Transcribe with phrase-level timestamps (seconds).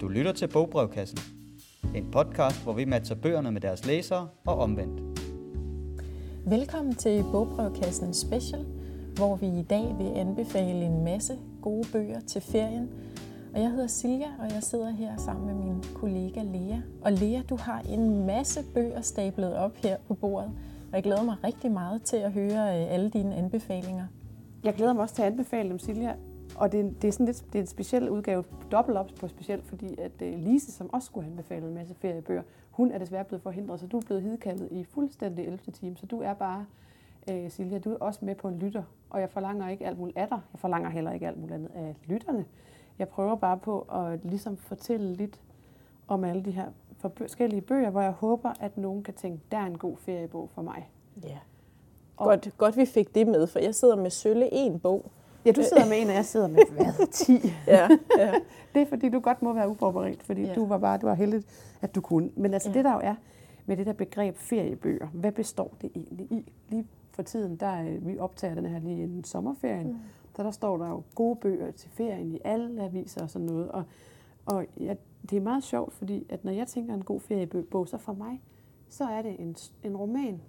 [0.00, 1.18] Du lytter til Bogbrevkassen.
[1.94, 5.20] En podcast, hvor vi matcher bøgerne med deres læsere og omvendt.
[6.46, 8.66] Velkommen til Bogbrevkassen Special,
[9.16, 12.90] hvor vi i dag vil anbefale en masse gode bøger til ferien.
[13.54, 16.78] Og jeg hedder Silja, og jeg sidder her sammen med min kollega Lea.
[17.02, 20.50] Og Lea, du har en masse bøger stablet op her på bordet,
[20.90, 24.06] og jeg glæder mig rigtig meget til at høre øh, alle dine anbefalinger.
[24.64, 26.12] Jeg glæder mig også til at anbefale dem, Silja.
[26.58, 29.28] Og det er, det er sådan lidt det er en speciel udgave, dobbelt op på
[29.28, 33.24] specielt, fordi at uh, Lise, som også skulle anbefale en masse feriebøger, hun er desværre
[33.24, 35.58] blevet forhindret, så du er blevet hidkaldet i fuldstændig 11.
[35.72, 35.96] time.
[35.96, 36.66] Så du er bare,
[37.30, 40.18] uh, Silja, du er også med på en lytter, og jeg forlanger ikke alt muligt
[40.18, 40.40] af dig.
[40.52, 42.44] Jeg forlanger heller ikke alt muligt andet af lytterne.
[42.98, 45.40] Jeg prøver bare på at ligesom fortælle lidt
[46.08, 46.66] om alle de her
[46.98, 50.62] forskellige bøger, hvor jeg håber, at nogen kan tænke, der er en god feriebog for
[50.62, 50.90] mig.
[51.22, 51.38] Ja.
[52.16, 55.10] Godt, godt, vi fik det med, for jeg sidder med sølle en bog.
[55.44, 57.32] Ja, du sidder med en, og jeg sidder med hvad, 10.
[57.66, 57.88] Ja,
[58.18, 58.32] ja.
[58.74, 60.54] det er fordi, du godt må være uforberedt, fordi Ja.
[60.54, 61.42] du var bare du var heldig,
[61.82, 62.30] at du kunne.
[62.36, 62.74] Men altså Ja.
[62.74, 63.14] det der jo er
[63.66, 66.52] med det der begreb feriebøger, hvad består det egentlig i?
[66.68, 69.98] Lige for tiden, der øh, vi optager den her lige inden sommerferien, mm.
[70.36, 73.68] så der står der jo gode bøger til ferien i alle aviser og sådan noget.
[73.70, 73.84] Og,
[74.46, 74.94] og ja,
[75.30, 78.42] det er meget sjovt, fordi at når jeg tænker en god feriebog, så for mig,
[78.88, 80.40] så er det en, en roman,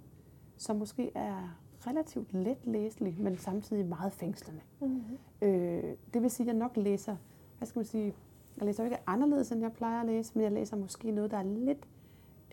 [0.56, 4.60] som måske er relativt let læselig, men samtidig meget fængslende.
[4.80, 5.48] Mm-hmm.
[5.48, 7.16] Øh, det vil sige, at jeg nok læser,
[7.58, 8.14] hvad skal man sige,
[8.56, 11.30] jeg læser jo ikke anderledes, end jeg plejer at læse, men jeg læser måske noget,
[11.30, 11.88] der er lidt,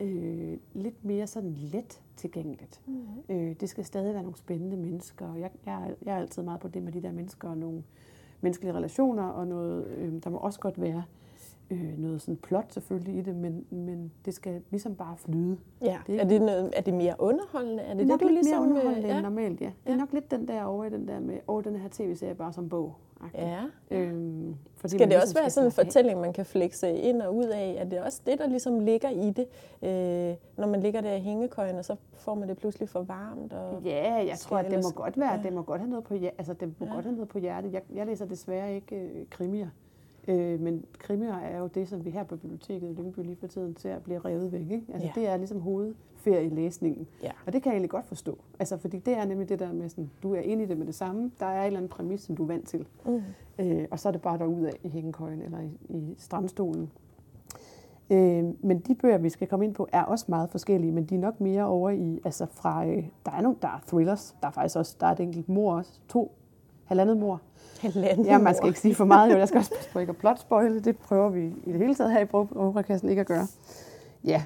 [0.01, 2.81] øh, lidt mere sådan let tilgængeligt.
[2.85, 3.35] Mm-hmm.
[3.35, 6.59] Øh, det skal stadig være nogle spændende mennesker, og jeg, jeg, jeg er altid meget
[6.59, 7.83] på det med de der mennesker og nogle
[8.41, 11.03] menneskelige relationer, og noget, øh, der må også godt være
[11.71, 15.57] øh, noget sådan plot selvfølgelig i det, men, men det skal ligesom bare flyde.
[15.81, 15.97] Ja.
[16.07, 17.83] Det er er, det noget, er det mere underholdende?
[17.83, 18.61] Er det det, nok du lidt ligesom...
[18.61, 19.15] mere øh, underholdende ja.
[19.15, 19.65] end normalt, ja.
[19.65, 19.97] Det er Ja.
[19.99, 22.53] nok lidt den der over i den der med, åh, den her tv-serie er bare
[22.53, 22.95] som bog.
[23.35, 23.59] ja.
[23.91, 27.35] Øhm, fordi Skal det ligesom også være sådan en fortælling, man kan flexe ind og
[27.35, 27.75] ud af?
[27.79, 29.45] Er det også det, der ligesom ligger i det,
[29.81, 33.53] øh, når man ligger der i hængekøjen, og så får man det pludselig for varmt?
[33.53, 33.81] Og...
[33.85, 35.41] Ja, jeg tror, at det ellers- må godt være, ja.
[35.43, 36.93] det må godt have noget på, hjer- altså det må Ja.
[36.93, 37.73] godt have noget på hjertet.
[37.73, 39.67] Jeg, jeg læser desværre ikke øh, krimier.
[40.27, 43.47] Øh, men krimier er jo det, som vi her på biblioteket i Lyngby lige for
[43.47, 44.61] tiden ser blive revet væk.
[44.61, 44.85] Ikke?
[44.93, 45.21] Altså, Ja.
[45.21, 47.07] Det er ligesom hovedferielæsningen.
[47.23, 47.31] Ja.
[47.45, 48.37] Og det kan jeg egentlig godt forstå.
[48.59, 50.85] Altså, fordi det er nemlig det der med, sådan, du er inde i det med
[50.85, 51.31] det samme.
[51.39, 52.87] Der er en eller anden præmis, som du er vant til.
[53.05, 53.21] Mm.
[53.59, 56.91] Øh, og så er det bare derudad i hængekøjen eller i, i strandstolen.
[58.09, 61.15] Øh, men de bøger, vi skal komme ind på, er også meget forskellige, men de
[61.15, 64.47] er nok mere over i, altså fra, øh, der er nogle, der er thrillers, der
[64.47, 66.31] er faktisk også, der er et enkelt mor også, to,
[66.85, 67.41] halvandet mor.
[67.81, 70.09] Halvanden Ja, man skal ikke sige for meget, jo, jeg skal også passe på ikke
[70.09, 73.27] at plot spoile, det prøver vi i det hele taget her i Operakassen ikke at
[73.27, 73.47] gøre.
[74.23, 74.43] Ja,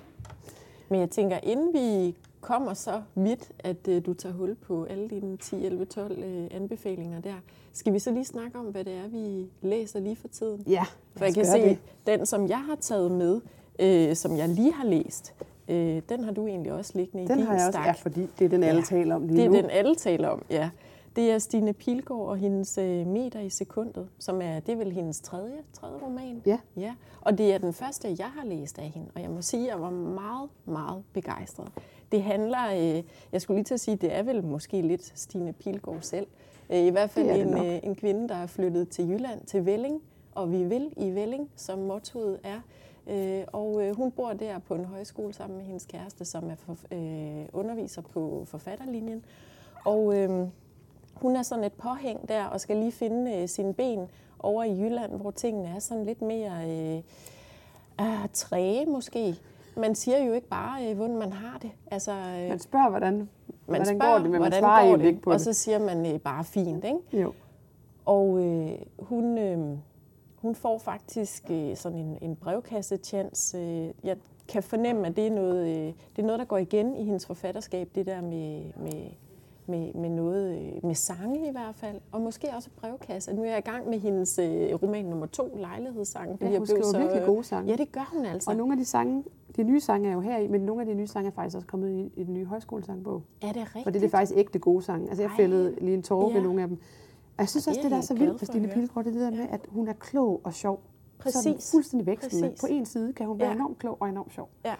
[0.90, 5.08] Men jeg tænker, inden vi kommer så vidt, at øh, du tager hul på alle
[5.10, 7.34] dine 10, 11, 12 øh, anbefalinger der,
[7.74, 10.64] skal vi så lige snakke om, hvad det er, vi læser lige for tiden?
[10.68, 10.84] ja.
[11.18, 11.78] For jeg kan se, det.
[12.08, 13.42] den som jeg har taget med,
[13.80, 15.34] øh, som jeg lige har læst,
[15.68, 17.86] øh, den har du egentlig også liggende i Den din har jeg også, stak.
[17.86, 18.86] ja, fordi det er den, alle Ja.
[18.86, 19.56] taler om lige Det er nu.
[19.56, 20.70] den, alle taler om, ja.
[21.16, 24.92] Det er Stine Pilgaard og hendes øh, meter i sekundet, som er, det er vel
[24.92, 26.42] hendes tredje, tredje roman.
[26.46, 26.58] Ja.
[26.78, 26.96] ja.
[27.22, 29.70] Og det er den første, jeg har læst af hende, og jeg må sige, at
[29.70, 31.72] jeg var meget, meget begejstret.
[32.12, 35.54] Det handler, øh, jeg skulle lige til at sige, det er vel måske lidt Stine
[35.54, 36.28] Pilgaard selv.
[36.70, 40.02] Øh, I hvert fald en, øh, en kvinde, der er flyttet til Jylland, til Velling,
[40.36, 42.60] og vi vil i Velling, som mottoet er.
[43.08, 46.56] Øh, og øh, hun bor der på en højskole sammen med hendes kæreste, som er
[46.56, 49.26] for, øh, underviser på forfatterlinjen.
[49.86, 50.48] Og øh,
[51.22, 54.08] hun er sådan et påhæng der, og skal lige finde øh, sine ben
[54.40, 57.02] over i Jylland, hvor tingene er sådan lidt mere øh,
[58.02, 59.36] øh, træge måske.
[59.78, 61.72] Man siger jo ikke bare, øh, hvordan man har det.
[61.92, 63.28] Altså, øh, Man spørger, hvordan, man
[63.66, 65.10] hvordan spørger, går det, men man svarer egentlig det?
[65.10, 65.42] ikke på og det.
[65.42, 67.22] så siger man øh, bare fint, ikke?
[67.22, 67.34] Jo.
[68.06, 69.78] Og øh, hun, øh,
[70.36, 73.58] hun får faktisk øh, sådan en, en brevkasse-chance.
[73.58, 74.18] Øh, jeg
[74.48, 77.26] kan fornemme, at det er, noget, øh, det er noget, der går igen i hendes
[77.26, 79.04] forfatterskab, det der med, med,
[79.72, 83.34] med, med noget øh, med sange i hvert fald, og måske også brevkasse.
[83.34, 86.38] Nu er jeg i gang med hendes øh, roman nummer to, Lejlighedssange.
[86.42, 87.72] Ja, jeg hun skriver virkelig gode sange.
[87.72, 88.50] Ja, det gør hun altså.
[88.50, 89.24] Og nogle af de sange,
[89.56, 91.56] de nye sange er jo her i, men nogle af de nye sange er faktisk
[91.56, 93.24] også kommet i, i den nye højskolesangbog.
[93.42, 93.84] er det rigtigt?
[93.84, 95.08] For det er faktisk ægte gode sange.
[95.08, 96.44] Altså jeg fældede lige en tårer ved Ja.
[96.44, 96.78] nogle af dem.
[97.38, 98.68] Og jeg synes Og også, det er det, der er så vildt for Stine.
[98.68, 100.80] Pilgaard, det er det der med, at hun er klog og sjov.
[101.26, 101.72] Sådan Præcis.
[101.72, 102.48] fuldstændig vekslende.
[102.50, 102.62] Præcis.
[102.62, 103.56] På en side kan hun være Ja.
[103.56, 104.50] enormt klog og enormt sjov.
[104.66, 104.74] Ja.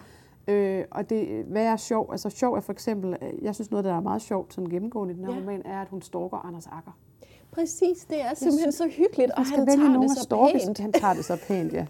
[0.82, 2.08] Øh, og det, hvad er sjov?
[2.12, 5.14] Altså sjov er for eksempel, øh, jeg synes noget, der er meget sjovt, sådan gennemgående
[5.14, 5.40] i den her Ja.
[5.40, 6.98] roman, er, at hun stalker Anders Akker.
[7.50, 10.78] Præcis, det er simpelthen så hyggeligt, og han tager nogen det så stalke, pænt.
[10.78, 11.86] han tager det så pænt, ja.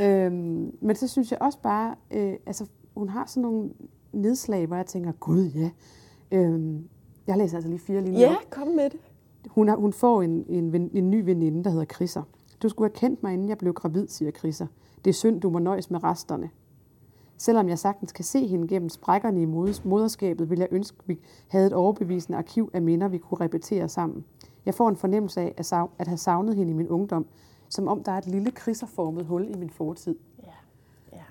[0.04, 2.66] øhm, men så synes jeg også bare, øh, altså
[2.96, 3.70] hun har sådan nogle
[4.12, 5.70] nedslag, hvor jeg tænker, gud ja.
[6.32, 6.88] Øhm,
[7.26, 9.00] jeg læser altså lige fire linjer Ja, kom med det.
[9.48, 12.22] Hun, har, hun får en, en, ven, en ny veninde, der hedder Chrisser.
[12.62, 14.66] Du skulle have kendt mig, inden jeg blev gravid, siger Chrisser.
[15.04, 16.50] Det er synd, du må nøjes med resterne.
[17.40, 19.44] Selvom jeg sagtens kan se hende gennem sprækkerne i
[19.84, 23.88] moderskabet, vil jeg ønske, at vi havde et overbevisende arkiv af minder, vi kunne repetere
[23.88, 24.24] sammen.
[24.66, 25.54] Jeg får en fornemmelse af
[25.98, 27.26] at have savnet hende i min ungdom,
[27.68, 30.16] som om der er et lille kriserformet hul i min fortid.
[30.42, 30.52] Ja.
[31.12, 31.22] ja.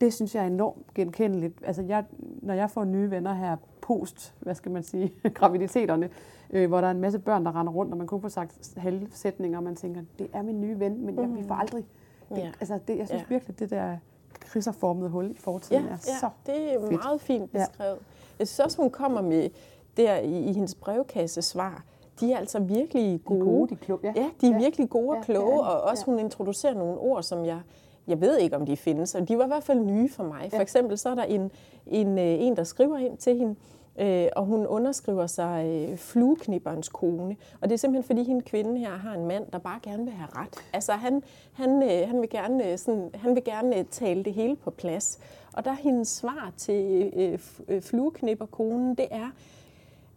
[0.00, 1.62] Det synes jeg er enormt genkendeligt.
[1.62, 6.10] Altså jeg, når jeg får nye venner her post, hvad skal man sige, graviditeterne,
[6.50, 8.72] øh, hvor der er en masse børn, der render rundt, og man kun får sagt
[8.76, 11.60] halve sætninger, og man tænker, det er min nye ven, men jeg, vi får mm.
[11.60, 11.84] aldrig...
[12.28, 12.52] Det, ja.
[12.60, 13.26] altså det, jeg synes ja.
[13.28, 13.96] virkelig, det der
[14.40, 16.92] kriserformede hul i fortiden ja, er ja, så det er fedt.
[16.92, 17.98] meget fint beskrevet.
[17.98, 18.04] Ja.
[18.38, 19.50] Jeg synes også, hun kommer med
[19.96, 21.84] der i, i hendes brevkasse svar,
[22.20, 23.40] de er altså virkelig gode.
[23.40, 24.00] De er gode, de kloge.
[24.02, 24.12] Ja.
[24.16, 24.58] ja, de er ja.
[24.58, 26.12] virkelig gode og ja, kloge, og også ja.
[26.12, 27.60] hun introducerer nogle ord, som jeg,
[28.06, 30.46] jeg ved ikke, om de findes, og de var i hvert fald nye for mig.
[30.50, 30.62] For ja.
[30.62, 31.50] eksempel så er der en,
[31.86, 33.54] en, øh, en, der skriver ind til hende,
[33.98, 37.36] Øh, og hun underskriver sig øh, flueknipperens kone.
[37.60, 40.12] Og det er simpelthen, fordi hende kvinde her har en mand, der bare gerne vil
[40.12, 40.64] have ret.
[40.72, 41.22] Altså han,
[41.52, 44.70] han, øh, han, vil, gerne, øh, sådan, han vil gerne øh, tale det hele på
[44.70, 45.18] plads.
[45.52, 47.38] Og der er hendes svar til øh,
[47.68, 49.30] øh, flueknipperkonen, det er,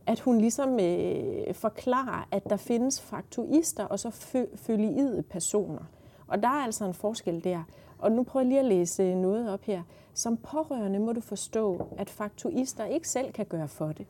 [0.07, 4.11] at hun ligesom øh, forklarer, at der findes faktuister og så
[4.55, 5.83] følgeide personer.
[6.27, 7.63] Og der er altså en forskel der.
[8.03, 9.81] Og nu prøver jeg lige at læse øh, noget op her.
[10.13, 14.05] Som pårørende må du forstå, at faktuister ikke selv kan gøre for det.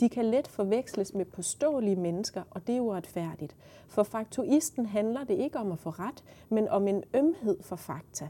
[0.00, 3.56] De kan let forveksles med påståelige mennesker, og det er uretfærdigt.
[3.88, 8.28] For faktuisten handler det ikke om at få ret, men om en ømhed for fakta.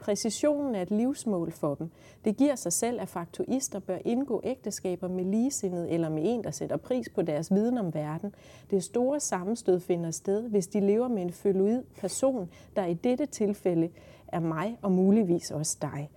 [0.00, 1.90] Præcisionen er et livsmål for dem.
[2.24, 6.50] Det giver sig selv, at faktuister bør indgå ægteskaber med ligesindet eller med en, der
[6.50, 8.34] sætter pris på deres viden om verden.
[8.70, 13.26] Det store sammenstød finder sted, hvis de lever med en føloid person, der i dette
[13.26, 13.90] tilfælde
[14.32, 16.10] er mig og muligvis også dig.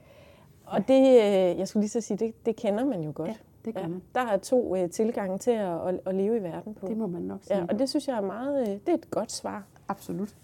[0.66, 3.30] Og det, øh, jeg skulle lige så sige, det, det kender man jo godt.
[3.30, 3.36] Ja,
[3.66, 4.02] det kan ja, man.
[4.16, 6.88] Der er to uh, tilgange til at, at, at leve i verden på.
[6.88, 7.58] Det må man nok sige.
[7.58, 9.64] Ja, og det synes jeg er meget, uh, det er et godt svar.
[9.88, 10.36] Absolut.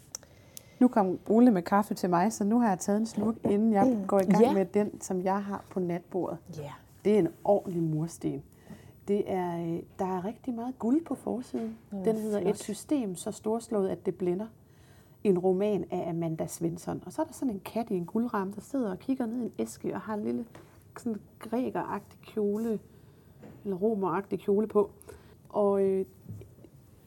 [0.80, 3.74] Nu kom Ole med kaffe til mig, så nu har jeg taget en slurk, inden
[3.74, 4.54] jeg går i gang ja.
[4.54, 6.38] med den, som jeg har på natbordet.
[6.58, 6.72] Ja.
[7.06, 8.44] Det er en ordentlig mursten.
[9.08, 11.78] Det er, der er rigtig meget guld på forsiden.
[11.92, 12.54] Den hedder flot.
[12.54, 14.46] Et system så storslået, at det blænder
[15.24, 17.04] en roman af Amanda Svensson.
[17.06, 19.38] Og så er der sådan en kat i en guldramme, der sidder og kigger ned
[19.42, 20.46] i en æske og har en lille
[21.00, 22.80] sådan grækeragtig kjole,
[23.64, 24.90] eller romeragtig kjole på.
[25.50, 26.06] Og øh,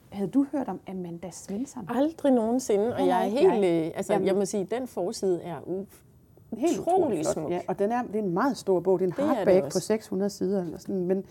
[0.09, 1.85] havde du hørt om Amanda Svensson?
[1.89, 3.85] Aldrig nogensinde, og jeg er helt, jeg.
[3.87, 5.85] Øh, altså Jamen, jeg må sige, den forside er u-
[6.57, 7.51] helt utrolig smuk.
[7.51, 9.65] Ja, og den er, det er en meget stor bog, det er en det hardback
[9.65, 11.23] er på 600 sider, eller sådan, men,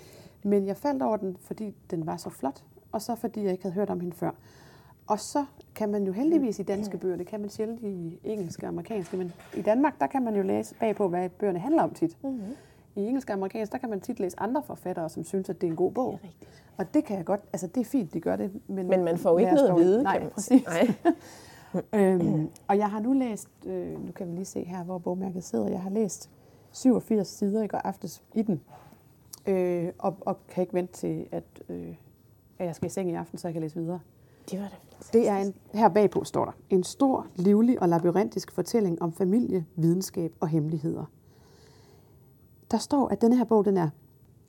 [0.43, 3.63] men jeg faldt over den, fordi den var så flot, og så fordi jeg ikke
[3.65, 4.31] havde hørt om hende før.
[5.11, 8.65] Og så kan man jo heldigvis i danske bøger, det kan man sjældent i engelske
[8.65, 11.95] og amerikanske, men i Danmark, der kan man jo læse bagpå, hvad bøgerne handler om
[11.95, 12.17] tit.
[12.23, 12.57] Mm-hmm.
[12.97, 15.67] I engelsk og amerikansk, der kan man tit læse andre forfattere, som synes, at det
[15.67, 16.19] er en god bog.
[16.23, 16.31] Det
[16.77, 18.51] og det kan jeg godt, altså det er fint, de gør det.
[18.67, 20.65] Men, men man får jo ikke noget at vide, Nej, kan præcis.
[20.67, 20.95] Nej.
[22.01, 25.45] øhm, og jeg har nu læst, øh, nu kan vi lige se her, hvor bogmærket
[25.45, 26.31] sidder, jeg har læst
[26.73, 28.61] 87 sider i går aftes i den,
[29.47, 31.95] øh, og, og kan ikke vente til, at, øh,
[32.59, 34.01] at jeg skal i seng i aften, så jeg kan læse videre.
[34.51, 34.90] Det var det.
[35.13, 39.67] Det er en, her bagpå står der, en stor, livlig og labyrintisk fortælling om familie,
[39.77, 41.05] videnskab og hemmeligheder.
[42.71, 43.89] Der står, at denne her bog den er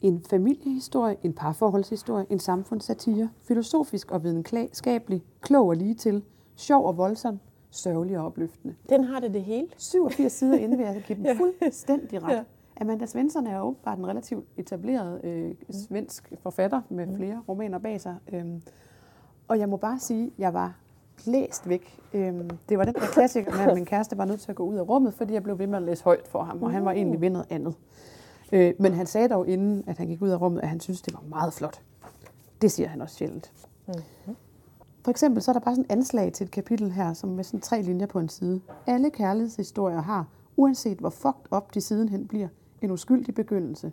[0.02, 6.24] en familiehistorie, en parforholdshistorie, en samfundssatire, filosofisk og videnskabelig, klog og lige til,
[6.56, 7.40] sjov og voldsom,
[7.72, 8.76] sørgelig og opløftende.
[8.90, 9.68] Den har det det hele.
[9.78, 12.34] 87 sider inden vil jeg give den fuldstændig ret.
[12.34, 12.44] Ja.
[12.82, 15.56] Amanda Svensson er bare en relativt etableret øh,
[15.88, 18.16] svensk forfatter med flere romaner bag sig.
[18.34, 18.62] Øhm,
[19.52, 20.76] og jeg må bare sige, at jeg var
[21.24, 22.00] blæst væk.
[22.14, 24.64] Øhm, det var den der klassiker med, at min kæreste var nødt til at gå
[24.64, 26.86] ud af rummet, fordi jeg blev ved med at læse højt for ham, og han
[26.86, 27.76] var egentlig ved noget andet.
[28.52, 31.02] Øh, men han sagde dog inden, at han gik ud af rummet, at han syntes,
[31.02, 31.82] det var meget flot.
[32.62, 33.52] Det siger han også sjældent.
[33.88, 34.36] Mm-hmm.
[35.04, 37.44] For eksempel så er der bare sådan en anslag til et kapitel her, som med
[37.44, 38.62] sådan tre linjer på en side.
[38.88, 40.28] Alle kærlighedshistorier har,
[40.58, 42.48] uanset hvor fucked op de sidenhen bliver,
[42.82, 43.92] en uskyldig begyndelse.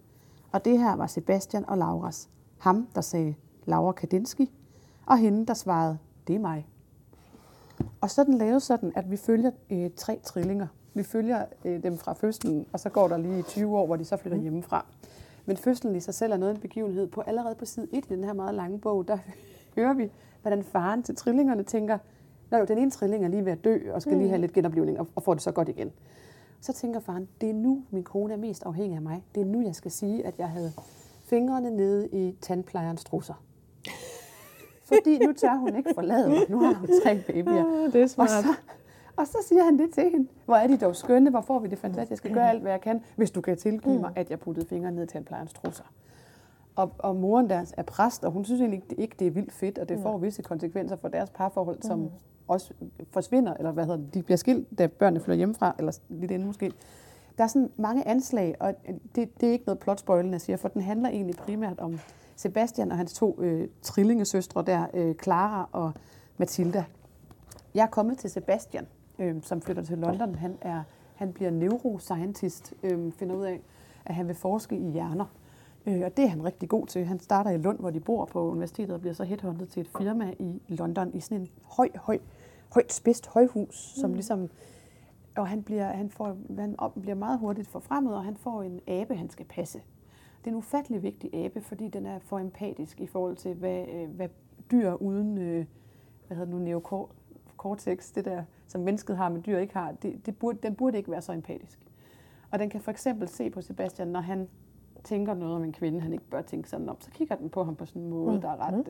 [0.52, 2.28] Og det her var Sebastian og Lauras.
[2.58, 3.34] Ham, der sagde
[3.66, 4.50] Laura Kadinski,
[5.08, 6.66] og hende, der svarede, det er mig.
[8.00, 10.66] Og så er den lavet sådan, at vi følger øh, tre trillinger.
[10.94, 14.04] Vi følger øh, dem fra fødslen, og så går der lige 20 år, hvor de
[14.04, 14.42] så flytter mm.
[14.42, 14.86] hjemmefra.
[15.46, 17.06] Men fødslen i sig selv er noget en begivenhed.
[17.06, 19.18] På allerede på side 1 i den her meget lange bog, der
[19.76, 20.10] hører vi,
[20.42, 21.98] hvordan faren til trillingerne tænker,
[22.50, 24.18] når den ene trilling er lige ved at dø, og skal mm.
[24.18, 25.92] lige have lidt genoplevning, og, og får det så godt igen.
[26.60, 29.24] Så tænker faren, det er nu, min kone er mest afhængig af mig.
[29.34, 30.72] Det er nu, jeg skal sige, at jeg havde
[31.24, 33.34] fingrene nede i tandplejerens trusser.
[34.88, 36.38] Fordi nu tør hun ikke forlade mig.
[36.48, 37.90] Nu har hun tre babyer.
[37.92, 38.28] Det er smart.
[38.28, 38.54] Og så,
[39.16, 40.28] og så siger han det til hende.
[40.44, 42.10] Hvor er de dog skønne, hvor får vi det fantastisk.
[42.10, 44.00] Jeg skal gøre alt, hvad jeg kan, hvis du kan tilgive mm.
[44.00, 45.84] mig, at jeg puttede fingre ned til en plejens trusser.
[46.76, 49.78] Og, og moren deres er præst, og hun synes egentlig ikke, det er vildt fedt,
[49.78, 52.08] og det får visse konsekvenser for deres parforhold, som mm.
[52.48, 52.72] også
[53.10, 56.46] forsvinder, eller hvad hedder det, de bliver skilt, da børnene flytter hjemmefra, eller lidt inden
[56.46, 56.72] måske.
[57.38, 58.74] Der er sådan mange anslag, og
[59.14, 61.98] det, det er ikke noget plotspoilen, jeg siger, for den handler egentlig primært om
[62.38, 65.92] Sebastian og hans to øh, trillingesøstre der, øh, Clara og
[66.36, 66.84] Matilda.
[67.74, 68.86] Jeg er kommet til Sebastian,
[69.18, 70.34] øh, som flytter til London.
[70.34, 70.82] Han, er,
[71.14, 73.60] han bliver neuroscientist, øh, finder ud af,
[74.04, 75.24] at han vil forske i hjerner.
[75.86, 77.04] Øh, og det er han rigtig god til.
[77.04, 79.88] Han starter i Lund, hvor de bor på universitetet, og bliver så headhunted til et
[79.98, 82.18] firma i London i sådan en høj, høj,
[82.74, 84.00] højt spidst højhus, mm.
[84.00, 84.48] som ligesom...
[85.36, 88.80] Og han bliver, han, får, han op, bliver meget hurtigt forfremmet, og han får en
[88.86, 89.80] abe, han skal passe.
[90.38, 93.86] Det er en ufattelig vigtig abe, fordi den er for empatisk i forhold til, hvad,
[93.88, 94.28] øh, hvad
[94.70, 95.66] dyr uden øh,
[96.26, 100.38] hvad hedder nu, neocortex, det der, som mennesket har, men dyr ikke har, det, det
[100.38, 101.78] burde, den burde ikke være så empatisk.
[102.50, 104.48] Og den kan for eksempel se på Sebastian, når han
[105.04, 107.64] tænker noget om en kvinde, han ikke bør tænke sådan om, så kigger den på
[107.64, 108.40] ham på sådan en måde, mm.
[108.40, 108.88] der er ret...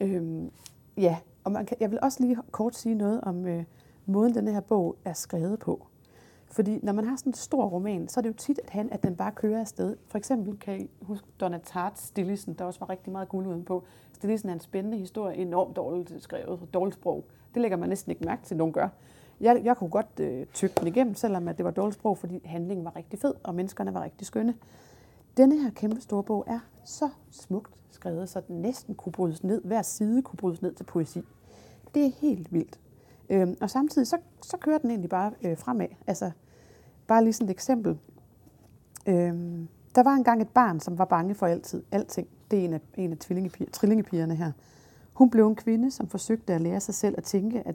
[0.00, 0.06] Mm.
[0.06, 0.50] Øh, øh,
[0.96, 3.64] ja, og man kan, jeg vil også lige kort sige noget om øh,
[4.06, 5.86] måden, den her bog er skrevet på.
[6.52, 8.92] Fordi når man har sådan en stor roman, så er det jo tit, at, han,
[8.92, 9.96] at den bare kører afsted.
[10.08, 13.84] For eksempel kan I huske Donna Tartt Stillisen, der også var rigtig meget guld udenpå.
[14.12, 17.24] Stillisen er en spændende historie, enormt dårligt skrevet, dårligt sprog.
[17.54, 18.88] Det lægger man næsten ikke mærke til, nogen gør.
[19.40, 22.40] Jeg, jeg kunne godt øh, tykke den igennem, selvom at det var dårligt sprog, fordi
[22.44, 24.54] handlingen var rigtig fed, og menneskerne var rigtig skønne.
[25.36, 29.62] Denne her kæmpe store bog er så smukt skrevet, så den næsten kunne brydes ned,
[29.64, 31.22] hver side kunne brydes ned til poesi.
[31.94, 32.80] Det er helt vildt.
[33.30, 35.86] Øhm, og samtidig så, så kører den egentlig bare øh, fremad.
[36.06, 36.30] Altså,
[37.06, 37.98] bare lige sådan et eksempel.
[39.06, 42.28] Øhm, der var engang et barn, som var bange for altid, alting.
[42.50, 43.18] Det er en af, en af
[43.72, 44.52] trillingepigerne her.
[45.12, 47.74] Hun blev en kvinde, som forsøgte at lære sig selv at tænke, at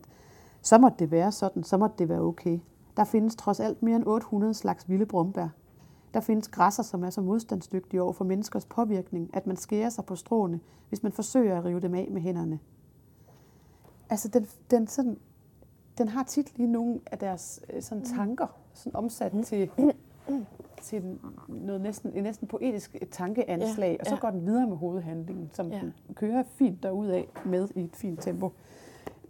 [0.61, 2.59] så måtte det være sådan, så måtte det være okay.
[2.97, 5.47] Der findes trods alt mere end 800 slags vilde brombær.
[6.13, 10.05] Der findes græsser, som er så modstandsdygtige over for menneskers påvirkning, at man skærer sig
[10.05, 12.59] på stråene, hvis man forsøger at rive dem af med hænderne.
[14.09, 15.17] Altså, den, den, sådan,
[15.97, 19.69] den har tit lige nogle af deres øh, sådan, tanker sådan omsat til,
[20.81, 24.19] til noget næsten, en næsten poetisk tankeanslag, ja, og så ja.
[24.19, 25.79] går den videre med hovedhandlingen, som ja.
[25.79, 28.51] den kører fint derudad med i et fint tempo.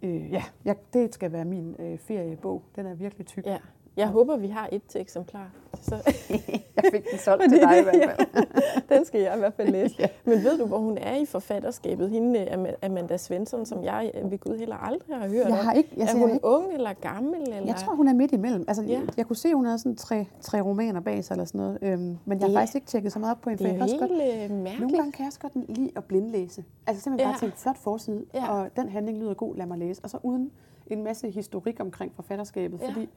[0.02, 2.62] Øh, ja, ja, det skal være min øh, feriebog.
[2.76, 3.46] Den er virkelig tyk.
[3.46, 3.58] Ja.
[3.98, 5.50] Jeg håber, vi har et eksemplar.
[5.82, 5.94] Så.
[6.76, 8.46] jeg fik den solgt til dig i hvert fald.
[8.92, 9.94] den skal jeg i hvert fald læse.
[9.98, 10.06] ja.
[10.24, 12.10] Men ved du, hvor hun er i forfatterskabet?
[12.10, 15.72] Hende, øh, Amanda Svensson, som jeg øh, ved Gud heller aldrig har hørt jeg har
[15.72, 17.40] ikke, jeg, er hun jeg, ung eller gammel?
[17.40, 17.66] Eller?
[17.66, 18.64] Jeg tror, hun er midt imellem.
[18.68, 18.92] Altså, ja.
[18.92, 21.78] jeg, jeg kunne se, hun havde sådan tre, tre romaner bag sig eller sådan noget.
[21.82, 23.64] Øhm, men jeg har faktisk ikke tjekket så meget op på hende.
[23.64, 24.80] Det er helt godt, øh, mærkeligt.
[24.80, 26.64] Nogle gange kan jeg også godt lide at blindlæse.
[26.86, 27.32] Altså simpelthen ja.
[27.32, 28.52] bare tænke, flot forside, ja.
[28.52, 30.00] og den handling lyder god, lad mig læse.
[30.04, 30.50] Og så uden
[30.86, 32.88] en masse historik omkring forfatterskabet, ja.
[32.88, 33.08] fordi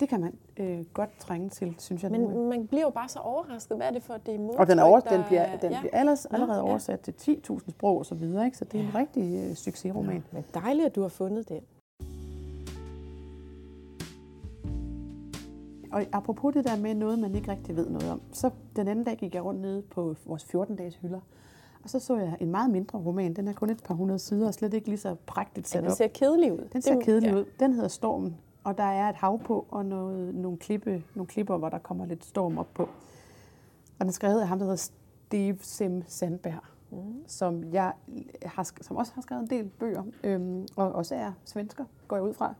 [0.00, 2.10] det kan man øh, godt trænge til, synes jeg.
[2.10, 2.48] Men nu.
[2.48, 3.76] man bliver jo bare så overrasket.
[3.76, 5.80] Hvad er det for det modtryk, Og den, over, der, den bliver, den ja.
[5.80, 6.64] bliver allerede, allerede ja.
[6.64, 8.58] oversat til 10.000 sprog og så videre, ikke?
[8.58, 8.88] så det er ja.
[8.88, 10.14] en rigtig øh, succesroman.
[10.14, 11.60] Ja, men dejligt, at du har fundet den.
[15.92, 19.04] Og apropos det der med noget, man ikke rigtig ved noget om, så den anden
[19.04, 21.20] dag gik jeg rundt nede på vores 14-dages hylder,
[21.82, 23.34] og så så jeg en meget mindre roman.
[23.34, 25.88] Den er kun et par hundrede sider og slet ikke lige så prægtigt sat op.
[25.88, 26.68] Den ser kedelig ud.
[26.72, 27.36] Den ser kedelig ja.
[27.36, 27.44] ud.
[27.60, 31.56] Den hedder Stormen og der er et hav på, og noget, nogle, klippe, nogle klipper,
[31.56, 32.82] hvor der kommer lidt storm op på.
[32.82, 34.90] Og den er skrevet af ham, der hedder
[35.28, 37.24] Steve Sim Sandberg, mm.
[37.26, 37.92] som, jeg
[38.42, 42.24] har, som også har skrevet en del bøger, øhm, og også er svensker, går jeg
[42.24, 42.54] ud fra.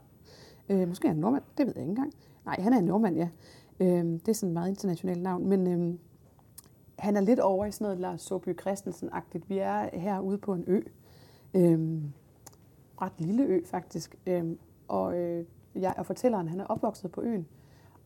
[0.68, 2.12] Øh, måske er han nordmand, det ved jeg ikke engang.
[2.44, 3.28] Nej, han er en nordmand, ja.
[3.80, 5.99] Øhm, det er sådan et meget internationalt navn, men øhm,
[6.99, 9.49] han er lidt over i sådan noget Lars Soby Christensen-agtigt.
[9.49, 10.80] Vi er herude på en ø.
[11.54, 12.12] Øhm,
[13.02, 14.16] ret lille ø, faktisk.
[14.26, 15.44] Øhm, og øh,
[15.75, 17.47] jeg, og fortælleren, han er opvokset på øen,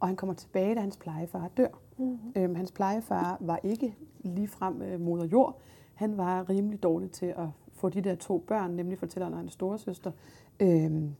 [0.00, 1.68] og han kommer tilbage, da hans plejefar dør.
[1.98, 2.32] Mm-hmm.
[2.36, 5.60] Øhm, hans plejefar var ikke ligefrem øh, moder jord.
[5.94, 9.52] Han var rimelig dårlig til at få de der to børn, nemlig fortælleren og hans
[9.52, 10.12] storesøster.
[10.60, 11.14] Øhm,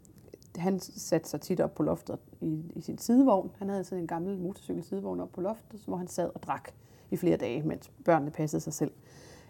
[0.57, 3.51] han satte sig tit op på loftet i, i sin sidevogn.
[3.59, 6.71] Han havde sådan en gammel motorcykel sidevogn op på loftet, hvor han sad og drak
[7.11, 8.91] i flere dage, mens børnene passede sig selv.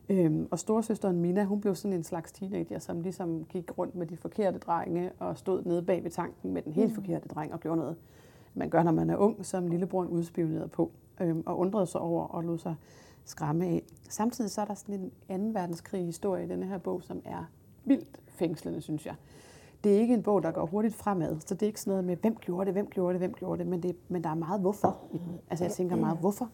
[0.09, 4.07] Øhm, og storesøsteren Mina, hun blev sådan en slags teenager, som ligesom gik rundt med
[4.07, 6.95] de forkerte drenge og stod nede bag ved tanken med den helt mm.
[6.95, 7.97] forkerte dreng og gjorde noget,
[8.55, 12.25] man gør, når man er ung, som lillebroren udspionerede på, øhm, og undrede sig over
[12.25, 12.75] og lod sig
[13.25, 13.83] skræmme af.
[14.09, 15.61] Samtidig så er der sådan en 2.
[15.61, 17.51] verdenskrig historie i denne her bog, som er
[17.85, 19.15] vildt fængslende, synes jeg.
[19.85, 22.05] Det er ikke en bog, der går hurtigt fremad, så det er ikke sådan noget
[22.05, 24.35] med, hvem gjorde det, hvem gjorde det, hvem gjorde det, men, det, men der er
[24.35, 25.41] meget hvorfor i den.
[25.51, 26.51] Altså jeg tænker meget, hvorfor?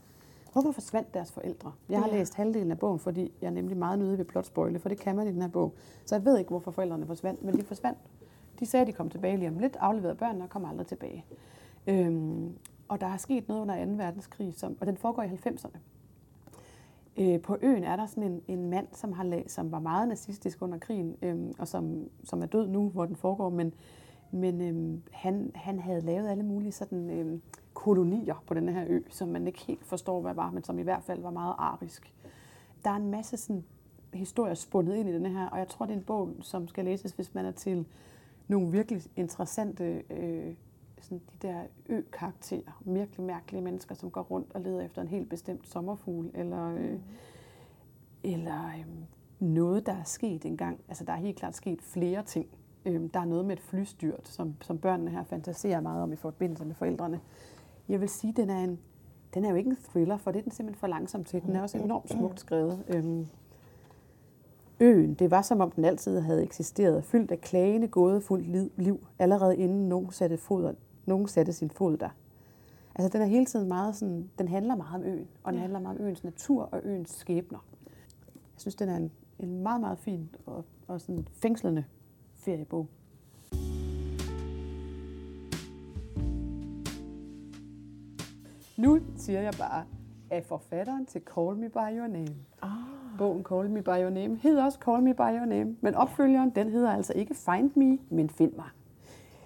[0.52, 1.72] Hvorfor forsvandt deres forældre?
[1.88, 2.16] Jeg har ja.
[2.16, 5.16] læst halvdelen af bogen, fordi jeg er nemlig meget nødig ved plotspoile, for det kan
[5.16, 5.74] man i den her bog.
[6.06, 7.98] Så jeg ved ikke, hvorfor forældrene forsvandt, men de forsvandt.
[8.60, 11.24] De sagde, at de kom tilbage lige om lidt, afleverede børnene og kom aldrig tilbage.
[11.86, 12.52] Øhm,
[12.88, 13.92] og der er sket noget under 2.
[13.92, 15.78] verdenskrig, som, og den foregår i 90'erne.
[17.16, 20.62] Øh, på øen er der sådan en, en mand, som, har, som var meget nazistisk
[20.62, 23.74] under krigen, øhm, og som, som er død nu, hvor den foregår, men
[24.34, 27.42] Men øhm, han, han havde lavet alle mulige sådan, øhm,
[27.74, 30.82] kolonier på den her ø, som man ikke helt forstår, hvad var, men som i
[30.82, 32.12] hvert fald var meget arisk.
[32.84, 33.64] Der er en masse sådan,
[34.14, 36.84] historier spundet ind i den her, og jeg tror, det er en bog, som skal
[36.84, 37.86] læses, hvis man er til
[38.48, 40.54] nogle virkelig interessante øh,
[41.00, 45.28] sådan de der ø-karakterer, virkelig mærkelige mennesker, som går rundt og leder efter en helt
[45.28, 46.98] bestemt sommerfugl, eller, øh,
[48.24, 48.86] eller øh,
[49.40, 50.80] noget, der er sket engang.
[50.88, 52.46] Altså, der er helt klart sket flere ting.
[52.84, 56.16] Øh, der er noget med et flystyrt, som, som børnene her fantaserer meget om i
[56.16, 57.20] forbindelse med forældrene.
[57.88, 58.78] Jeg vil sige, den er en,
[59.34, 61.42] den er jo ikke en thriller, for det er den simpelthen for langsom til.
[61.42, 62.84] Den er også enormt smukt skrevet.
[62.88, 63.26] Øhm,
[64.80, 68.46] øen, det var som om den altid havde eksisteret, fyldt af klagende, gådefuldt
[68.78, 70.74] liv, allerede inden nogen satte, fod,
[71.06, 72.08] nogen satte sin fod der.
[72.94, 75.80] Altså den er hele tiden meget sådan, den handler meget om øen, og den handler
[75.80, 77.58] meget om øens natur og øens skæbner.
[78.34, 81.84] Jeg synes, den er en, en meget, meget fin og, og sådan fængslende
[82.34, 82.86] feriebog.
[88.82, 89.84] Nu siger jeg bare,
[90.30, 92.28] at forfatteren til Call Me By Your Name.
[92.62, 92.70] Ah.
[93.18, 96.50] Bogen Call Me By Your Name hedder også Call Me By Your Name, men opfølgeren
[96.50, 98.64] den hedder altså ikke Find Me, men Find mig.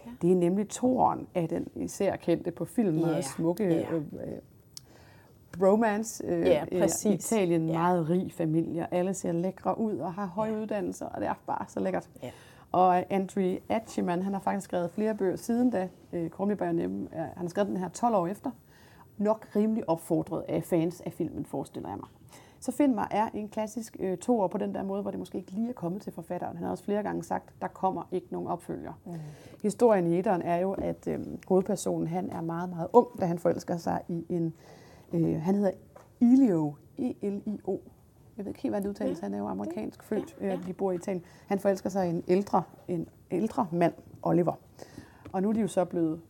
[0.06, 0.10] Ja.
[0.22, 3.90] Det er nemlig toren af den især kendte på film meget Ja, smukke ja.
[3.92, 4.38] øh, øh,
[5.62, 6.24] romance.
[6.26, 7.32] Øh, Ja, øh, præcis.
[7.32, 7.78] Italien, Ja.
[7.78, 11.64] meget rig familie, alle ser lækre ud og har høje uddannelser, og det er bare
[11.68, 12.08] så lækkert.
[12.22, 12.30] Ja.
[12.72, 15.88] Og Andrew Achiman, han har faktisk skrevet flere bøger siden da.
[16.12, 18.50] Øh, Call Me By Your Name, han har skrevet den her 12 år efter.
[19.18, 22.08] Nok rimelig opfordret af fans af filmen, forestiller jeg mig.
[22.60, 25.38] Så Find mig er en klassisk øh, toer på den der måde, hvor det måske
[25.38, 26.56] ikke lige er kommet til forfatteren.
[26.56, 28.92] Han har også flere gange sagt, der kommer ikke nogen opfølger.
[29.06, 29.12] Mm.
[29.62, 33.38] Historien i etteren er jo, at øh, hovedpersonen han er meget, meget ung, da han
[33.38, 34.54] forelsker sig i en...
[35.12, 35.70] Øh, han hedder
[36.20, 37.78] Elio, E-L-I-O.
[38.36, 39.18] Jeg ved ikke helt, hvad det udtales.
[39.18, 40.36] Ja, Han er jo amerikansk det- født.
[40.40, 40.54] ja, ja.
[40.56, 41.24] Øh, de bor i Italien.
[41.46, 43.92] Han forelsker sig i en ældre, en ældre mand,
[44.22, 44.52] Oliver.
[45.32, 46.20] Og nu er de jo så blevet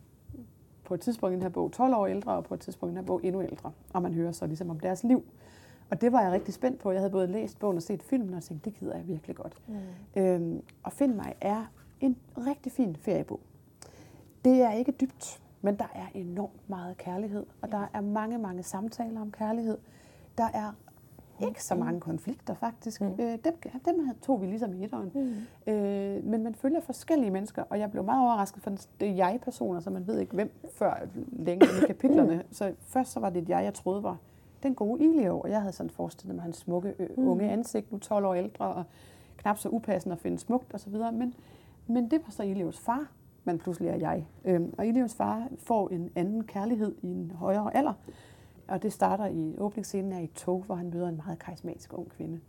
[0.87, 2.95] på et tidspunkt i den her bog 12 år ældre, og på et tidspunkt i
[2.95, 3.71] den her bog endnu ældre.
[3.93, 5.23] Og man hører så ligesom om deres liv.
[5.89, 6.91] Og det var jeg rigtig spændt på.
[6.91, 9.57] Jeg havde både læst bogen og set filmen, og tænkte, det gider jeg virkelig godt.
[9.67, 10.21] Mm.
[10.21, 11.65] Øhm, og Find mig er
[11.99, 13.39] en rigtig fin feriebog.
[14.45, 18.63] Det er ikke dybt, men der er enormt meget kærlighed, og der er mange, mange
[18.63, 19.77] samtaler om kærlighed.
[20.37, 20.73] Der er
[21.39, 23.01] ikke så mange konflikter, faktisk.
[23.01, 23.07] Mm.
[23.07, 25.11] Øh, dem, dem tog vi ligesom i etteren.
[25.15, 25.73] Mm.
[25.73, 28.69] Øh, men man følger forskellige mennesker, og jeg blev meget overrasket, for
[28.99, 30.93] det er jeg-personer, så man ved ikke hvem før
[31.31, 32.43] længe i kapitlerne.
[32.51, 34.17] Så først så var det et jeg, jeg troede var
[34.63, 37.97] den gode Ilio, og jeg havde sådan forestillet mig hans smukke øh, unge ansigt, nu
[37.97, 38.83] 12 år ældre, og
[39.37, 40.93] knap så upassende at finde smukt osv.
[40.93, 41.33] Men,
[41.87, 43.07] men det var så Ilios far,
[43.43, 44.27] men pludselig er jeg.
[44.45, 47.93] Øhm, og Ilios far får en anden kærlighed i en højere alder,
[48.67, 51.93] og det starter i åbningsscenen af i et tog, hvor han møder en meget karismatisk
[51.93, 52.39] ung kvinde.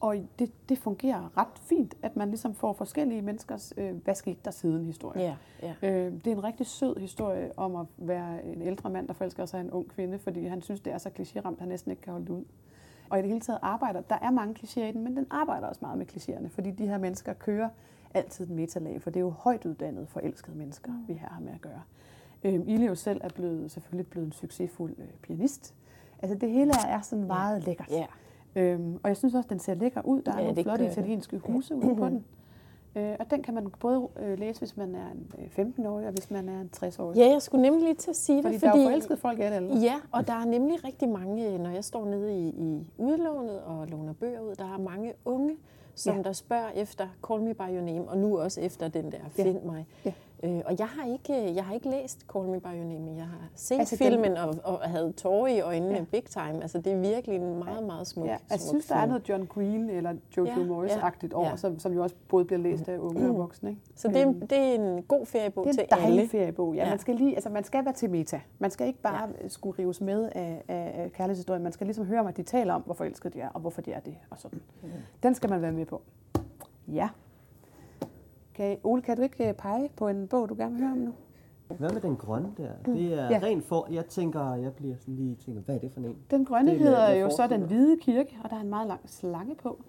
[0.00, 4.38] Og det, det fungerer ret fint, at man ligesom får forskellige menneskers, øh, hvad skete
[4.44, 5.20] der siden historie.
[5.22, 5.74] Ja, ja.
[5.82, 9.46] Øh, det er en rigtig sød historie om at være en ældre mand, der forelsker
[9.46, 11.90] sig i en ung kvinde, fordi han synes, det er så klichéramt, at han næsten
[11.90, 12.44] ikke kan holde det ud.
[13.10, 15.66] Og i det hele taget arbejder, der er mange klichéer i den, men den arbejder
[15.66, 17.68] også meget med klichéerne, fordi de her mennesker kører
[18.14, 21.52] altid den metalag, for det er jo højt uddannede, forelskede mennesker, vi her har med
[21.52, 21.82] at gøre.
[22.44, 25.74] Øhm, Ilio selv er blevet, selvfølgelig blevet en succesfuld øh, pianist.
[26.22, 27.90] Altså det hele er sådan meget lækkert.
[27.90, 28.06] Ja.
[28.56, 30.22] Øhm, og jeg synes også, den ser lækker ud.
[30.22, 30.92] Der er Ja, nogle flotte det.
[30.92, 32.24] italienske huse ude på den.
[32.96, 36.12] Øh, og den kan man både øh, læse, hvis man er en øh, 15-årig, og
[36.12, 37.16] hvis man er en 60-årig.
[37.16, 38.66] Ja, jeg skulle nemlig lige til at sige det, fordi, fordi...
[38.70, 39.80] der er jo forelskede folk af det, eller?
[39.80, 43.86] Ja, og der er nemlig rigtig mange, når jeg står nede i, i udlånet og
[43.86, 45.56] låner bøger ud, der er mange unge,
[45.94, 46.16] som Ja.
[46.16, 46.22] ja.
[46.22, 49.42] der spørger efter Call Me By Your Name, og nu også efter den der Ja.
[49.42, 49.86] Find mig.
[50.04, 50.12] Ja.
[50.42, 53.16] Øh, og jeg har, ikke, jeg har ikke læst Call Me By Your Name, men
[53.16, 56.04] jeg har set Altså, altså, den- filmen og, og havde tårer i øjnene Ja.
[56.12, 56.62] big time.
[56.62, 59.28] Altså, det er virkelig en meget, meget smuk, Ja, jeg smuk synes, der er noget
[59.28, 61.56] John Green eller Jojo Ja, Morris-agtigt ja, over, ja.
[61.56, 63.70] som, som jo også både bliver læst af unge og voksne.
[63.70, 63.82] Ikke?
[63.94, 66.28] Så det er, Øhm, det er en god feriebog det er til en dejlig alle.
[66.30, 66.74] feriebog.
[66.74, 66.88] Ja, Ja.
[66.90, 68.40] Man, skal lige, altså, man skal være til meta.
[68.58, 69.48] Man skal ikke bare ja.
[69.48, 71.62] skulle rives med af, af, kærlighedshistorien.
[71.62, 73.92] Man skal ligesom høre at de taler om, hvor forelskede de er, og hvorfor de
[73.92, 74.60] er det, og sådan.
[74.82, 74.88] Mm.
[75.22, 76.02] Den skal man være med på.
[76.88, 77.08] Ja.
[78.58, 78.76] Okay.
[78.84, 81.12] Ole, kan du ikke øh, pege på en bog, du gerne vil høre om nu?
[81.78, 82.68] Hvad med den grønne der?
[82.86, 83.38] Det er Ja.
[83.42, 83.88] rent for...
[83.90, 86.16] Jeg tænker, jeg bliver sådan lige tænker, hvad er det for en?
[86.30, 87.46] Den grønne Det er hedder jo så.
[87.46, 89.80] Den Hvide Kirke, og der er en meget lang slange på.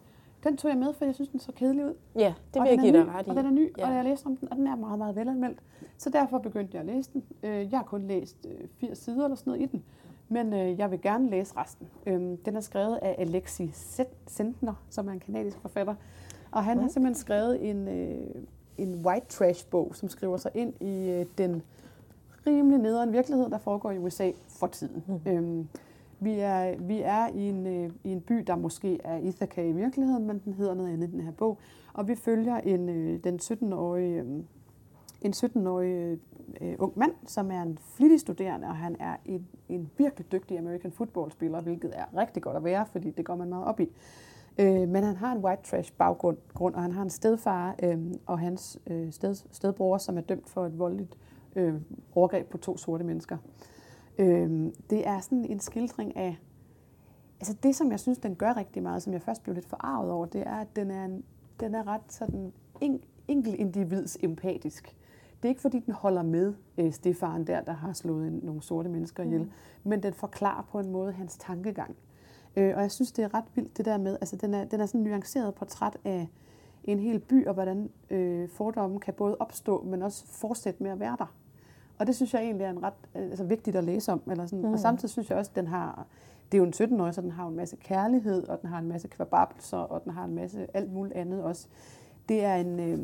[0.43, 1.93] Den tog jeg med, for jeg synes, den så kedelig ud.
[2.15, 3.29] Ja, det vil jeg give er dig ret i.
[3.29, 3.87] Og den er ny, ja.
[3.89, 5.59] Og jeg læste om den, og den er meget, meget velanmeldt.
[5.97, 7.23] Så derfor begyndte jeg at læse den.
[7.43, 9.83] Øh, Jeg har kun læst øh, 80 sider eller sådan noget i den,
[10.29, 11.87] men øh, jeg vil gerne læse resten.
[12.05, 13.71] Øhm, Den er skrevet af Alexi
[14.27, 15.95] Sentner, som er en kanadisk forfatter.
[16.51, 18.17] Og han har simpelthen skrevet en, øh,
[18.83, 21.61] en white trash-bog, som skriver sig ind i øh, den
[22.47, 25.03] rimelig nederen virkelighed, der foregår i USA for tiden.
[25.07, 25.31] Mm.
[25.31, 25.67] Øhm,
[26.19, 29.71] vi, er, vi er i en, øh, i en by, der måske er Ithaca i
[29.71, 31.57] virkeligheden, men den hedder noget andet i den her bog.
[31.93, 34.43] Og vi følger en, øh, den 17-årige øh,
[35.21, 36.19] en 17-årig
[36.61, 40.57] øh, ung mand, som er en flittig studerende, og han er en, en virkelig dygtig
[40.57, 43.89] American football-spiller, hvilket er rigtig godt at være, fordi det går man meget op i.
[44.59, 47.97] Øh, men han har en white trash baggrund, grund, og han har en stedfar øh,
[48.25, 51.17] og hans øh, sted, stedbror, som er dømt for et voldeligt
[51.55, 51.73] øh,
[52.15, 53.37] overgreb på to sorte mennesker.
[54.17, 56.37] Øh, det er sådan en skildring af,
[57.39, 60.11] altså det som jeg synes, den gør rigtig meget, som jeg først blev lidt forarvet
[60.11, 61.23] over, det er, at den er, en,
[61.59, 64.95] den er ret sådan en, enkelt individs empatisk.
[65.37, 68.61] Det er ikke fordi, den holder med øh, stefaren der, der har slået en, nogle
[68.61, 69.51] sorte mennesker ihjel, mm.
[69.83, 71.95] men den forklarer på en måde hans tankegang.
[72.55, 74.81] Øh, og jeg synes, det er ret vildt det der med, altså den er, den
[74.81, 76.27] er sådan en nuanceret portræt af
[76.83, 80.99] en hel by, og hvordan øh, fordommen kan både opstå, men også fortsætte med at
[80.99, 81.33] være der.
[81.99, 84.21] Og det synes jeg egentlig er en ret altså, vigtigt at læse om.
[84.31, 84.65] Eller sådan.
[84.65, 84.73] Mm.
[84.73, 86.05] Og samtidig synes jeg også, at den har,
[86.51, 88.79] det er jo en 17 år, så den har en masse kærlighed, og den har
[88.79, 91.67] en masse kvababelser, og den har en masse alt muligt andet også.
[92.29, 92.97] Det er en, øh,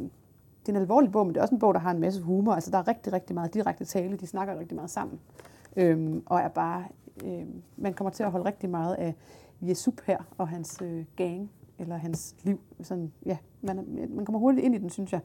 [0.66, 2.22] det er en alvorlig bog, men det er også en bog, der har en masse
[2.22, 2.54] humor.
[2.54, 4.18] Altså, der er rigtig, rigtig meget direkte tale.
[4.18, 5.20] De snakker rigtig meget sammen.
[5.76, 6.84] Øhm, og er bare...
[7.24, 7.46] Øh,
[7.78, 9.16] man kommer til at holde rigtig meget af
[9.62, 12.60] Jesup her og hans øh, gang, eller hans liv.
[12.82, 15.22] Sådan, ja, man, man kommer hurtigt ind i den, synes jeg.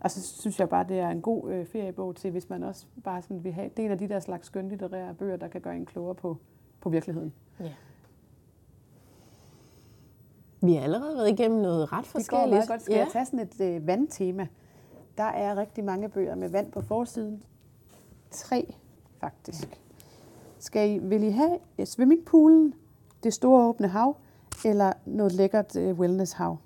[0.00, 2.86] Og så synes jeg bare, det er en god øh, feriebog til, hvis man også
[3.04, 3.68] bare sådan vil have...
[3.68, 6.36] Det er en af de der slags skønlitterære bøger, der kan gøre en klogere på,
[6.80, 7.32] på virkeligheden.
[7.60, 7.72] Ja.
[10.60, 12.30] Vi har allerede været igennem noget ret forskelligt.
[12.30, 12.82] Det går meget godt.
[12.82, 13.00] Skal ja.
[13.00, 14.46] jeg tage sådan et øh, vandtema?
[15.18, 17.42] Der er rigtig mange bøger med vand på forsiden.
[18.30, 18.74] Tre,
[19.20, 19.82] faktisk.
[20.62, 22.74] Skal I, vil I have swimmingpoolen,
[23.22, 24.16] det store åbne hav,
[24.64, 26.56] eller noget lækkert uh, wellness-hav?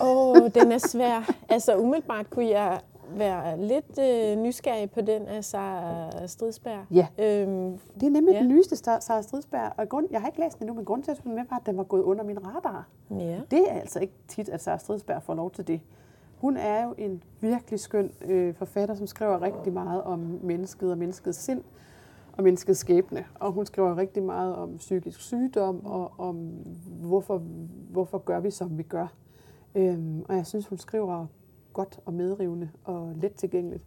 [0.00, 1.32] Åh, oh, den er svær.
[1.48, 2.80] Altså umiddelbart kunne jeg
[3.16, 6.84] være lidt øh, nysgerrig på den af Sara Stridsberg.
[6.90, 8.38] Ja, øhm, det er nemlig ja.
[8.38, 9.72] den nyeste Sara Stridsberg.
[9.76, 11.56] Og grund, jeg har ikke læst den endnu, men grund til at den med var,
[11.56, 12.88] at den var gået under min radar.
[13.10, 13.40] Ja.
[13.50, 15.80] Det er altså ikke tit, at Sara Stridsberg får lov til det.
[16.38, 20.98] Hun er jo en virkelig skøn øh, forfatter, som skriver rigtig meget om mennesket og
[20.98, 21.62] menneskets sind
[22.36, 23.24] og menneskets skæbne.
[23.34, 26.36] Og hun skriver rigtig meget om psykisk sygdom og om,
[26.86, 27.38] hvorfor,
[27.90, 29.06] hvorfor gør vi, som vi gør.
[29.74, 31.26] Øhm, og jeg synes, hun skriver
[31.72, 33.84] godt og medrivende og let tilgængeligt.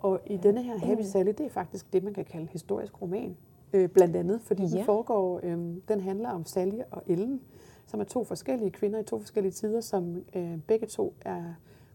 [0.00, 3.36] Og i denne her Happy Sally, det er faktisk det, man kan kalde historisk roman.
[3.72, 4.76] Øh, blandt andet, fordi ja.
[4.76, 7.40] den foregår, øh, den handler om Sally og Ellen,
[7.86, 11.42] som er to forskellige kvinder i to forskellige tider, som øh, begge to er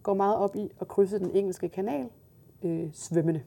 [0.04, 2.10] går meget op i at krydse den engelske kanal
[2.64, 3.42] øh, svømmende.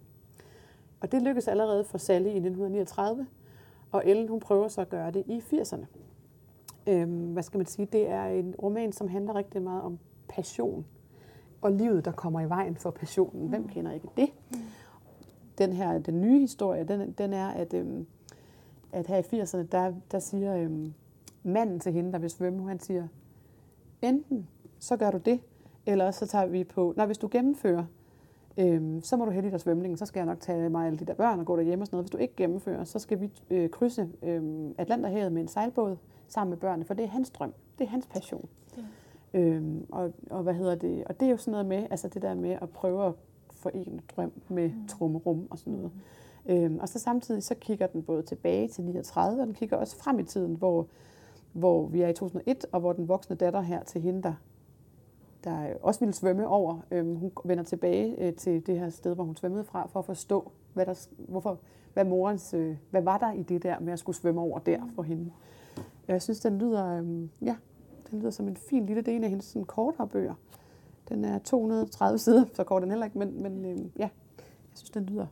[1.01, 3.27] Og det lykkedes allerede for Sally i 1939,
[3.91, 5.87] og Ellen hun prøver så at gøre det i 80'erne.
[6.87, 7.89] Øhm, hvad skal man sige?
[7.93, 10.87] Det er en roman, som handler rigtig meget om passion
[11.61, 13.49] og livet, der kommer i vejen for passionen.
[13.49, 13.69] Hvem mm.
[13.69, 14.29] kender ikke det?
[15.59, 18.07] Den her, den nye historie, den, den er, at, øhm,
[18.93, 20.95] at her i 80'erne, der, der siger øhm,
[21.43, 23.09] manden til hende, der vil svømme, han siger,
[24.03, 25.41] enten så gør du det,
[25.87, 27.85] eller så tager vi på, når hvis du gennemfører,
[28.61, 31.05] øhm, så må du hælde dig svømningen, så skal jeg nok tage mig alle de
[31.05, 32.05] der børn og gå derhjemme og sådan noget.
[32.05, 35.97] Hvis du ikke gennemfører, så skal vi øh, krydse øh, Atlanterhavet med en sejlbåd
[36.29, 38.49] sammen med børnene, for det er hans drøm, det er hans passion.
[38.77, 38.83] Ja.
[39.41, 41.05] Øhm, og, og hvad hedder det?
[41.05, 43.13] Og det er jo sådan noget med, altså det der med at prøve at
[43.53, 44.89] forene drøm med mm.
[44.89, 45.91] trummerum og sådan noget.
[46.47, 46.53] Mm.
[46.53, 49.97] Øhm, og så samtidig så kigger den både tilbage til 39, og den kigger også
[49.97, 50.87] frem i tiden, hvor,
[51.53, 54.35] hvor vi er i 2001, og hvor den voksne datter her til hende, der
[55.45, 56.79] der også ville svømme over.
[56.91, 60.07] Øhm, hun vender tilbage øh, til det her sted, hvor hun svømmede fra, for at
[60.07, 61.59] forstå, hvad, der, hvorfor,
[61.93, 64.81] hvad, morens, øh, hvad var der i det der med at skulle svømme over der
[64.95, 65.33] for hende.
[66.09, 67.57] Jeg synes, den lyder, øh, ja,
[68.11, 70.35] den lyder som en fin lille del af hendes sådan, kortere bøger.
[71.09, 74.91] Den er 230 sider, så kort den heller ikke, men, men øh, ja, jeg synes,
[74.91, 75.27] den lyder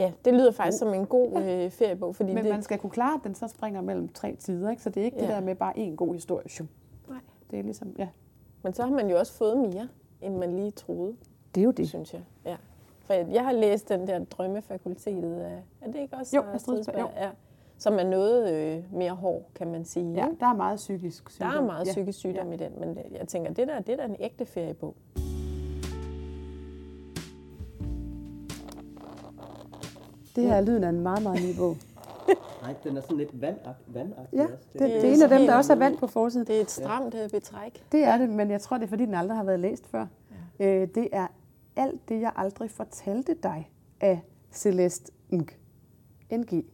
[0.00, 2.16] Ja, det lyder faktisk som en god øh, feriebog.
[2.16, 2.52] Fordi Men det...
[2.52, 4.82] man skal kunne klare, at den så springer mellem tre tider, ikke?
[4.82, 5.22] så det er ikke ja.
[5.22, 6.46] det der med bare en god historie.
[7.08, 7.18] Nej.
[7.50, 8.08] Det er ligesom, ja,
[8.62, 9.88] men så har man jo også fået mere,
[10.22, 11.16] end man lige troede.
[11.54, 11.88] Det er jo det.
[11.88, 12.22] Synes jeg.
[12.44, 12.56] Ja.
[13.00, 16.36] For jeg har læst den der drømmefakultetet af, er det ikke også?
[16.36, 16.44] Jo,
[16.98, 17.08] jo.
[17.16, 17.30] Ja,
[17.78, 20.12] som er noget øh, mere hård, kan man sige.
[20.12, 21.50] Ja, der er meget psykisk sygdom.
[21.50, 21.90] Der er meget ja.
[21.90, 22.54] psykisk sygdom ja.
[22.54, 24.94] i den, men jeg tænker, det der, det der er en ægte feriebog.
[30.36, 31.76] Det her er lyden af en meget, meget ny bog.
[32.62, 33.94] Nej, den er sådan lidt vandagtig.
[33.94, 34.68] vandagtig ja, også.
[34.72, 36.46] Det, det, det er en af dem, der også har vand på forsiden.
[36.46, 37.24] Det er et stramt ja.
[37.24, 37.84] Øh, betræk.
[37.92, 40.06] Det er det, men jeg tror, det er, fordi den aldrig har været læst før.
[40.58, 40.66] Ja.
[40.66, 41.26] Øh, det er
[41.76, 44.20] alt det, jeg aldrig fortalte dig af
[44.52, 45.50] Celeste Ng.
[46.32, 46.64] NG.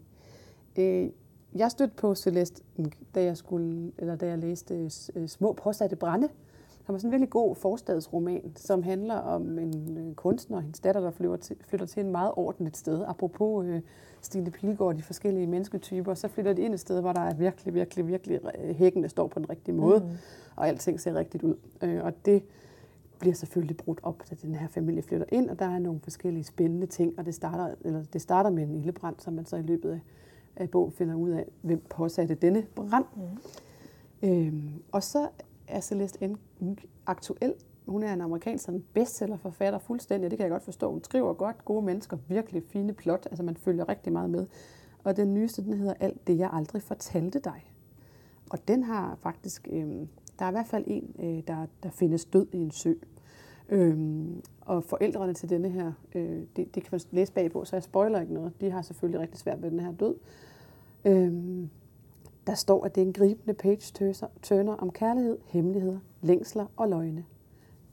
[0.78, 1.10] Øh,
[1.54, 5.96] jeg stødte på Celeste Ng, da jeg, skulle, eller da jeg læste øh, Små påsatte
[5.96, 6.28] brænde
[6.86, 10.80] som er sådan en virkelig god forstadsroman, som handler om en øh, kunstner og hendes
[10.80, 13.04] datter, der flytter til, flytter til en meget ordentligt sted.
[13.08, 13.80] Apropos øh,
[14.20, 17.74] Stine Pilgaard, de forskellige mennesketyper, så flytter de ind et sted, hvor der er virkelig,
[17.74, 20.06] virkelig, virkelig øh, hækken, der står på den rigtige måde, mm.
[20.56, 21.54] og alting ser rigtigt ud.
[21.82, 22.42] Øh, og det
[23.18, 26.44] bliver selvfølgelig brudt op, da den her familie flytter ind, og der er nogle forskellige
[26.44, 29.62] spændende ting, og det starter, eller det starter med en ildebrand, som man så i
[29.62, 30.00] løbet af,
[30.56, 33.04] af bogen finder ud af, hvem påsatte denne brand.
[33.16, 34.28] Mm.
[34.28, 35.28] Øhm, og så
[35.68, 36.36] er Celeste N
[37.06, 37.54] aktuel.
[37.86, 40.90] Hun er en amerikansk sådan bestsellerforfatter fuldstændig, det kan jeg godt forstå.
[40.90, 44.46] Hun skriver godt, gode mennesker, virkelig fine plot, altså man følger rigtig meget med.
[45.04, 47.72] Og den nyeste, den hedder Alt det, jeg aldrig fortalte dig.
[48.50, 50.06] Og den har faktisk, øh,
[50.38, 52.92] der er i hvert fald en, øh, der, der findes død i en sø.
[53.68, 57.82] Øhm, og forældrene til denne her, øh, det, det kan man læse bagpå, så jeg
[57.82, 58.60] spoiler ikke noget.
[58.60, 60.14] De har selvfølgelig rigtig svært ved den her død.
[61.04, 61.70] Øhm,
[62.46, 67.24] der står, at det er en gribende page-turner om kærlighed, hemmeligheder, længsler og løgne.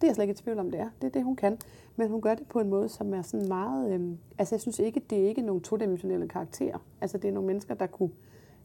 [0.01, 0.89] Det er jeg slet ikke i tvivl om, det er.
[1.01, 1.57] Det er det, hun kan.
[1.95, 3.93] Men hun gør det på en måde, som er sådan meget...
[3.93, 6.77] Øhm, altså, jeg synes ikke, det er ikke nogle todimensionelle karakterer.
[7.01, 8.09] Altså, det er nogle mennesker, der kunne,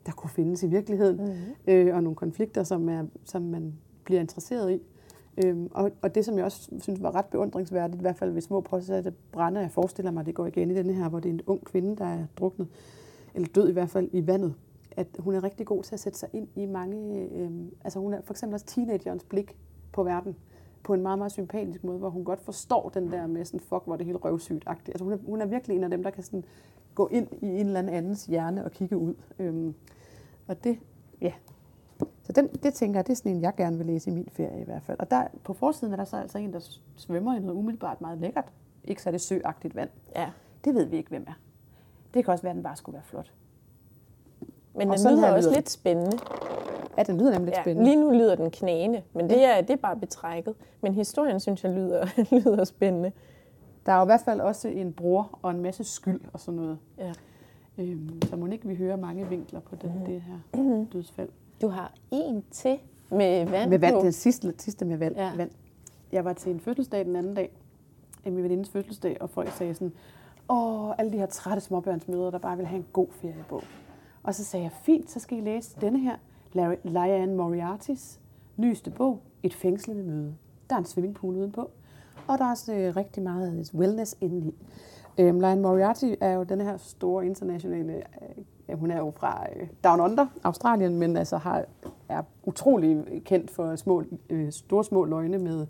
[0.06, 1.16] der kunne findes i virkeligheden.
[1.16, 1.54] Mm-hmm.
[1.66, 3.74] Øh, og nogle konflikter, som, er, som man
[4.04, 4.82] bliver interesseret i.
[5.44, 8.40] Øhm, og, og det, som jeg også synes var ret beundringsværdigt, i hvert fald ved
[8.40, 11.32] små påsatte brænde, jeg forestiller mig, det går igen i denne her, hvor det er
[11.32, 12.68] en ung kvinde, der er druknet,
[13.34, 14.54] eller død i hvert fald, i vandet.
[14.96, 17.28] At hun er rigtig god til at sætte sig ind i mange...
[17.32, 19.56] Øhm, altså hun er for eksempel også teenagerens blik
[19.92, 20.36] på verden
[20.82, 23.84] på en meget, meget sympatisk måde, hvor hun godt forstår den der med sådan, fuck,
[23.84, 24.88] hvor det helt røvsygt-agtigt.
[24.88, 26.44] Altså hun er, hun er virkelig en af dem, der kan sådan
[26.94, 29.14] gå ind i en eller andens hjerne og kigge ud.
[29.38, 29.74] Øhm,
[30.46, 30.78] og det,
[31.20, 31.32] ja.
[32.22, 34.28] Så den, det tænker jeg, det er sådan en, jeg gerne vil læse i min
[34.32, 34.98] ferie i hvert fald.
[35.00, 38.18] Og der, på forsiden er der så altså en, der svømmer i noget umiddelbart meget
[38.18, 38.52] lækkert.
[38.84, 39.90] Ikke så er det søagtigt vand.
[40.16, 40.30] Ja.
[40.64, 41.40] Det ved vi ikke, hvem er.
[42.14, 43.32] Det kan også være, at den bare skulle være flot.
[44.78, 46.18] Men den lyder også lyder lidt spændende.
[46.98, 47.90] Ja, den lyder nemlig lidt ja, spændende.
[47.90, 50.54] Lige nu lyder den knæende, men det er, det er bare betrækket.
[50.80, 52.06] Men historien, synes jeg, lyder,
[52.44, 53.12] lyder spændende.
[53.86, 56.60] Der er jo i hvert fald også en bror og en masse skyld og sådan
[56.60, 56.78] noget.
[56.98, 57.12] Ja.
[57.78, 60.04] Øhm, så må ikke vi høre mange vinkler på det, mm.
[60.04, 60.86] det her mm.
[60.86, 61.28] dødsfald.
[61.62, 62.78] Du har en til
[63.10, 64.00] med vand Med vand, på.
[64.00, 65.30] den sidste, sidste med vand, Ja.
[65.36, 65.50] vand.
[66.12, 67.50] Jeg var til en fødselsdag den anden dag,
[68.24, 69.92] min venindes fødselsdag, og folk sagde sådan,
[70.48, 73.62] åh, alle de her trætte småbørnsmødre, der bare vil have en god feriebog.
[74.22, 76.16] Og så sagde jeg, fint, så skal I læse denne her,
[76.84, 78.20] Liane Moriartys
[78.56, 80.34] nyeste bog, Et fængslende møde.
[80.70, 81.70] Der er en swimmingpool udenpå,
[82.26, 84.54] og der er også øh, rigtig meget wellness indeni.
[85.18, 89.46] Øhm, Liane Moriarty er jo den her store internationale, øh, ja, hun er jo fra
[89.56, 91.64] øh, Down Under, Australien, men altså har,
[92.08, 95.66] er utrolig kendt for små, øh, store små løgne, med,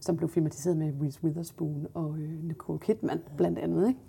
[0.00, 3.88] som blev filmatiseret med Reese Witherspoon og øh, Nicole Kidman blandt andet.
[3.88, 4.00] Ikke?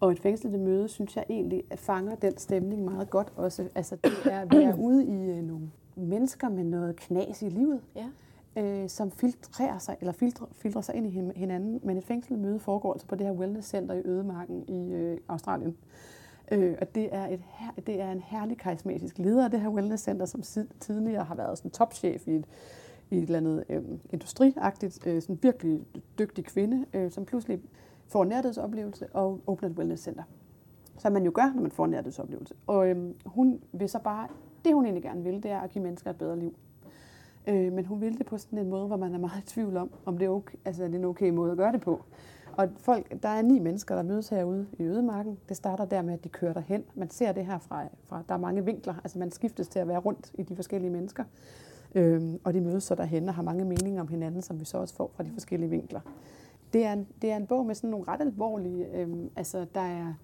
[0.00, 3.68] Og et fængslende møde, synes jeg egentlig, at fanger den stemning meget godt også.
[3.74, 7.80] Altså, det er, vi er ude i øh, nogle mennesker med noget knas i livet,
[7.96, 8.06] Ja.
[8.62, 11.80] øh, som filtrerer sig, eller filtre, filtrer sig ind i hin- hinanden.
[11.84, 15.76] Men et fængslet møde foregår altså på det her wellnesscenter i Ødemarken i øh, Australien.
[16.52, 19.68] Øh, og det er, et her, det er en herlig karismatisk leder af det her
[19.68, 22.44] wellnesscenter, som sid- tidligere har været sådan topchef i et,
[23.10, 25.80] i et eller andet øh, industriagtigt, øh, sådan virkelig
[26.18, 27.60] dygtig kvinde, øh, som pludselig
[28.08, 30.22] får en nærhedsoplevelse og åbner et wellnesscenter.
[30.98, 32.54] Som man jo gør, når man får en nærhedsoplevelse.
[32.66, 34.28] Og øhm, hun vil så bare,
[34.64, 36.54] det hun egentlig gerne vil, det er at give mennesker et bedre liv.
[37.46, 39.76] Øh, men hun vil det på sådan en måde, hvor man er meget i tvivl
[39.76, 42.02] om, om det er, okay, altså, er det en okay måde at gøre det på.
[42.56, 45.38] Og folk, der er ni mennesker, der mødes herude i Ødemarken.
[45.48, 46.84] Det starter der med, at de kører derhen.
[46.94, 48.94] Man ser det her fra, fra der er mange vinkler.
[49.04, 51.24] Altså man skiftes til at være rundt i de forskellige mennesker.
[51.94, 54.78] Øhm, og de mødes så derhen og har mange meninger om hinanden, som vi så
[54.78, 56.00] også får fra de forskellige vinkler.
[56.76, 58.86] Det er en, det er en bog med sådan nogle ret alvorlige...
[58.94, 60.14] Øhm, altså der er,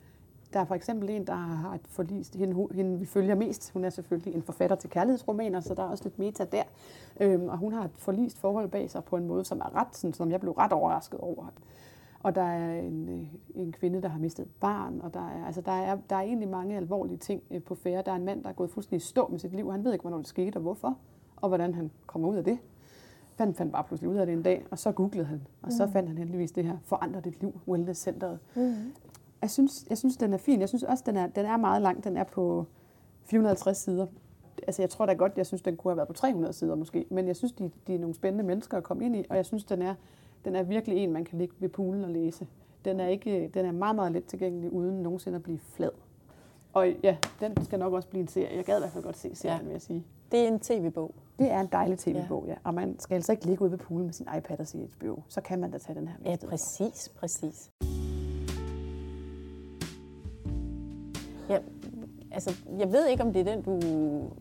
[0.53, 3.73] der er for eksempel en, der har et forlist, hende, hende vi følger mest.
[3.73, 6.63] Hun er selvfølgelig en forfatter til kærlighedsromaner, så der er også lidt meta der.
[7.21, 9.97] Øhm, og hun har et forlist forhold bag sig på en måde, som er ret,
[9.97, 11.53] sådan, som jeg blev ret overrasket over.
[12.23, 15.47] Og der er en, øh, en kvinde, der har mistet et barn, og der er,
[15.47, 18.03] altså der, er, der er egentlig mange alvorlige ting øh, på færre.
[18.07, 19.71] Der er en mand, der er gået fuldstændig i stå med sit liv.
[19.71, 20.97] Han ved ikke, hvornår det skete og hvorfor,
[21.37, 22.59] og hvordan han kommer ud af det.
[23.37, 25.87] Han fandt bare pludselig ud af det en dag, og så googlede han, og så
[25.93, 28.39] fandt han heldigvis det her Forandre dit liv, Wellness Centeret.
[28.57, 28.75] Mm.
[29.43, 30.61] Jeg synes, jeg synes, den er fin.
[30.61, 32.05] Jeg synes også, den er, den er meget lang.
[32.05, 32.67] Den er på
[33.25, 34.07] 450 sider.
[34.67, 37.05] Altså, jeg tror da godt, jeg synes, den kunne have været på 300 sider måske.
[37.11, 39.25] Men jeg synes, de, de er nogle spændende mennesker at komme ind i.
[39.31, 39.95] Og jeg synes, den er,
[40.45, 42.47] den er virkelig en, man kan ligge ved poolen og læse.
[42.85, 45.91] Den er, ikke, den er meget, meget let tilgængelig, uden nogensinde at blive flad.
[46.73, 48.57] Og ja, den skal nok også blive en serie.
[48.57, 49.65] Jeg gad i hvert fald godt se serien, Ja.
[49.65, 50.05] vil jeg sige.
[50.33, 51.15] Det er en tv-bog.
[51.39, 52.55] Det er en dejlig tv-bog, ja.
[52.65, 55.21] Og man skal altså ikke ligge ude ved poolen med sin iPad og se HBO.
[55.29, 56.31] Så kan man da tage den her med.
[56.31, 57.71] Ja, præcis, præcis.
[61.49, 61.59] Ja,
[62.31, 63.79] altså, jeg ved ikke, om det er den, du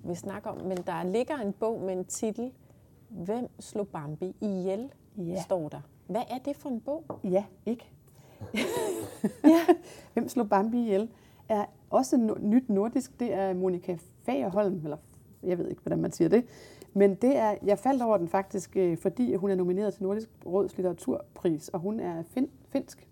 [0.03, 2.51] vil snakke om, men der ligger en bog med en titel,
[3.09, 5.41] Hvem slog Bambi ihjel, Ja.
[5.41, 5.81] står der.
[6.07, 7.03] Hvad er det for en bog?
[7.23, 7.85] Ja, ikke.
[9.43, 9.59] ja.
[10.13, 11.09] Hvem slog Bambi ihjel?
[11.49, 13.19] Er også no- nyt nordisk.
[13.19, 14.97] Det er Monika Fagerholm, eller
[15.43, 16.45] jeg ved ikke, hvordan man siger det.
[16.93, 20.29] Men det er, jeg faldt over den faktisk, øh, fordi hun er nomineret til Nordisk
[20.45, 23.07] Råds Litteraturpris, og hun er fin, finsk.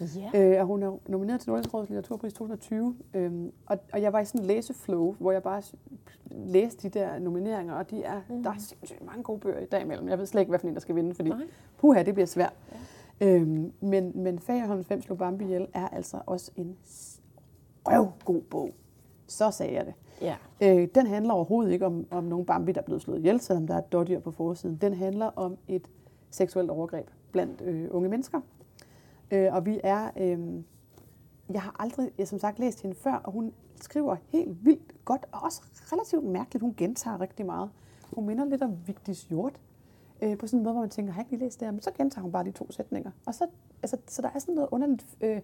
[0.00, 0.30] Ja.
[0.34, 2.96] Øh, og hun er nomineret til Nordisk Råds Litteraturpris 2020.
[3.14, 5.62] Øhm, og, og jeg var i sådan en læseflow, hvor jeg bare
[6.30, 8.42] læste de der nomineringer, og de er, mm.
[8.42, 10.08] der er sindssygt mange gode bøger i dag imellem.
[10.08, 11.46] Jeg ved slet ikke, hvad for en, der skal vinde, fordi Nej.
[11.78, 12.52] puha, det bliver svært.
[13.20, 13.26] Ja.
[13.26, 16.76] Øhm, men, men Fagerholms Fem slog Bambi ihjel er altså også en
[17.86, 18.70] røvgod bog.
[19.26, 19.94] Så sagde jeg det.
[20.20, 20.36] Ja.
[20.60, 23.66] Øh, den handler overhovedet ikke om, om nogen Bambi, der er blevet slået ihjel, selvom
[23.66, 24.76] der er et dårdyr på forsiden.
[24.76, 25.88] Den handler om et
[26.30, 28.40] seksuelt overgreb blandt øh, unge mennesker.
[29.30, 30.10] Øh, og vi er...
[30.16, 30.38] Øh,
[31.50, 35.26] jeg har aldrig, jeg som sagt, læst hende før, og hun skriver helt vildt godt,
[35.32, 36.62] og også relativt mærkeligt.
[36.62, 37.70] Hun gentager rigtig meget.
[38.14, 39.60] Hun minder lidt om Vigdis Hjort,
[40.22, 41.72] øh, på sådan en måde, hvor man tænker, har jeg ikke lige læst det her?
[41.72, 43.10] Men så gentager hun bare de to sætninger.
[43.26, 43.46] Og så,
[43.82, 45.40] altså, så der er sådan noget underligt, øh,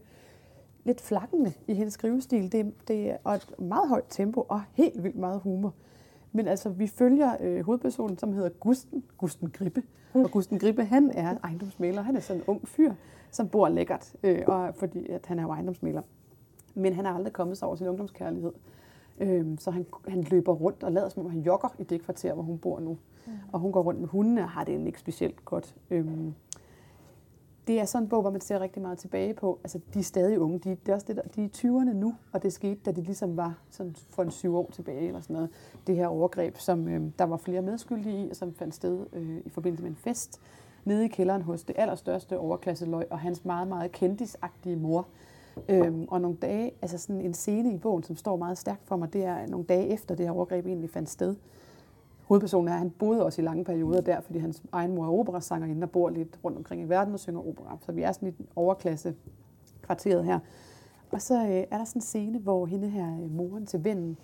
[0.84, 2.52] lidt flakkende i hendes skrivestil.
[2.52, 5.74] Det, det er et meget højt tempo og helt vildt meget humor.
[6.32, 9.82] Men altså, vi følger øh, hovedpersonen, som hedder Gusten, Gusten Grippe.
[10.14, 12.02] Og Gusten Grippe, han er ejendomsmaler.
[12.02, 12.92] Han er sådan en ung fyr,
[13.30, 16.02] som bor lækkert, øh, og fordi at han er jo ejendomsmaler.
[16.74, 18.52] Men han har aldrig kommet sig over sin ungdomskærlighed.
[19.20, 22.34] Øhm, så han, han løber rundt og lader som om han jogger i det kvarter,
[22.34, 22.98] hvor hun bor nu.
[23.26, 23.32] Mm.
[23.52, 25.74] Og hun går rundt med hundene og har det ikke specielt godt.
[25.90, 26.34] Øhm,
[27.66, 29.58] det er sådan en bog, hvor man ser rigtig meget tilbage på.
[29.64, 30.58] Altså, de er stadig unge.
[30.58, 33.02] De, det er også det, der, de er 20'erne nu, og det skete, da de
[33.02, 35.50] ligesom var sådan for en syv år tilbage, eller sådan noget.
[35.86, 39.38] Det her overgreb, som øh, der var flere medskyldige i, og som fandt sted øh,
[39.44, 40.40] i forbindelse med en fest
[40.84, 45.06] nede i kælderen hos det allerstørste overklasseløg, og hans meget, meget kendisagtige mor.
[45.68, 48.96] Øhm, og nogle dage, altså sådan en scene i bogen, som står meget stærkt for
[48.96, 51.36] mig, det er nogle dage efter det her overgreb egentlig fandt sted.
[52.22, 55.10] Hovedpersonen er, at han boede også i lange perioder der, fordi hans egen mor er
[55.10, 57.78] operasangerinde der bor lidt rundt omkring i verden og synger opera.
[57.80, 59.14] Så vi er sådan i den overklasse
[59.82, 60.38] kvarteret her.
[61.10, 64.18] Og så øh, er der sådan en scene, hvor hende her, øh, moren til vennen,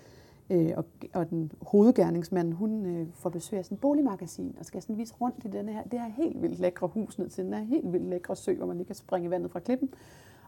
[0.50, 0.84] øh, og,
[1.14, 5.14] og den hovedgerningsmand, hun øh, får besøg af sådan en boligmagasin, og skal sådan vise
[5.20, 7.92] rundt i denne her, det her helt vildt lækre hus ned til den her helt
[7.92, 9.90] vildt lækre sø, hvor man lige kan springe vandet fra klippen,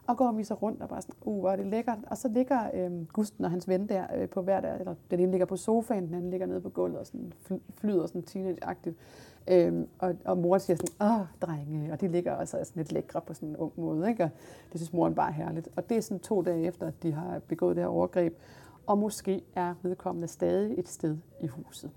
[0.07, 1.97] og går og viser rundt og bare sådan, uh, hvor er det lækkert.
[2.07, 5.19] Og så ligger øh, Gusten og hans ven der øh, på hver der, eller den
[5.19, 8.23] ene ligger på sofaen, den anden ligger nede på gulvet og sådan fly- flyder sådan
[8.23, 8.95] teenage-agtigt.
[9.47, 13.21] Øhm, og, og mor siger sådan, åh, drenge, og de ligger også sådan lidt lækre
[13.21, 14.23] på sådan en ung måde, ikke?
[14.23, 14.29] Og
[14.71, 15.69] det synes moren bare er herligt.
[15.75, 18.37] Og det er sådan to dage efter, at de har begået det her overgreb,
[18.87, 21.91] og måske er vedkommende stadig et sted i huset.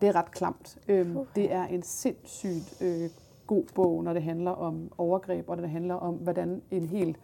[0.00, 0.78] Det er ret klamt.
[0.88, 3.10] Øhm, det er en sindssygt øh,
[3.46, 7.16] god bog, når det handler om overgreb, og når det handler om, hvordan en hel,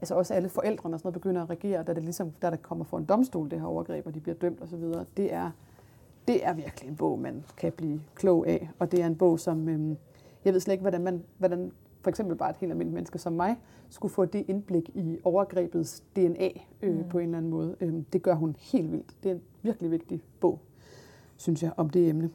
[0.00, 2.56] altså også alle forældrene og sådan noget, begynder at reagere, da det ligesom, da der
[2.56, 4.82] kommer for en domstol, det her overgreb, og de bliver dømt osv.
[5.16, 5.50] Det er,
[6.28, 9.40] det er virkelig en bog, man kan blive klog af, og det er en bog,
[9.40, 9.96] som, øhm,
[10.44, 13.32] jeg ved slet ikke, hvordan man, hvordan for eksempel bare et helt almindeligt menneske som
[13.32, 13.56] mig,
[13.88, 16.48] skulle få det indblik i overgrebets DNA
[16.82, 17.08] øh, mm.
[17.08, 17.76] på en eller anden måde.
[17.80, 19.14] Øhm, det gør hun helt vildt.
[19.22, 20.60] Det er en virkelig vigtig bog,
[21.36, 22.30] synes jeg, om det emne.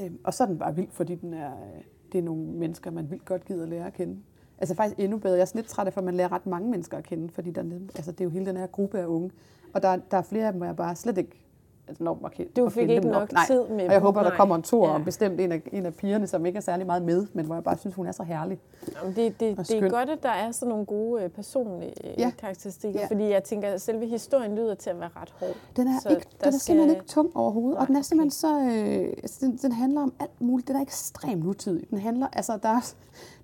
[0.00, 1.82] Øhm, og så er den bare vild, fordi den er, øh,
[2.14, 4.16] det er nogle mennesker, man vildt godt gider at lære at kende.
[4.58, 5.34] Altså faktisk endnu bedre.
[5.34, 7.50] Jeg er sådan lidt træt af, at man lærer ret mange mennesker at kende, fordi
[7.50, 7.62] der,
[7.94, 9.30] altså, det er jo hele den her gruppe af unge.
[9.72, 11.43] Og der, der er flere af dem, hvor jeg bare slet ikke
[11.88, 13.44] altså, at kende, Du fik ikke dem nok Nej.
[13.46, 14.36] tid med Og jeg håber, der nej.
[14.36, 14.94] kommer en tor Ja.
[14.94, 17.54] om bestemt en af, en af pigerne, som ikke er særlig meget med, men hvor
[17.54, 18.58] jeg bare synes, hun er så herlig.
[19.00, 21.92] Jamen, det, det, Og det er godt, at der er sådan nogle gode øh, personlige
[22.10, 22.30] øh, Ja.
[22.38, 23.06] karakteristikker, Ja.
[23.06, 25.56] fordi jeg tænker, at selve historien lyder til at være ret hård.
[25.76, 28.02] Den er, Så ikke, den er skal- simpelthen ikke tung overhovedet, og Nej, den er
[28.02, 28.60] simpelthen så...
[28.60, 30.68] Øh, altså, den, den handler om alt muligt.
[30.68, 31.90] Den er ekstremt nutidig.
[31.90, 32.26] Den handler...
[32.32, 32.92] Altså, der er,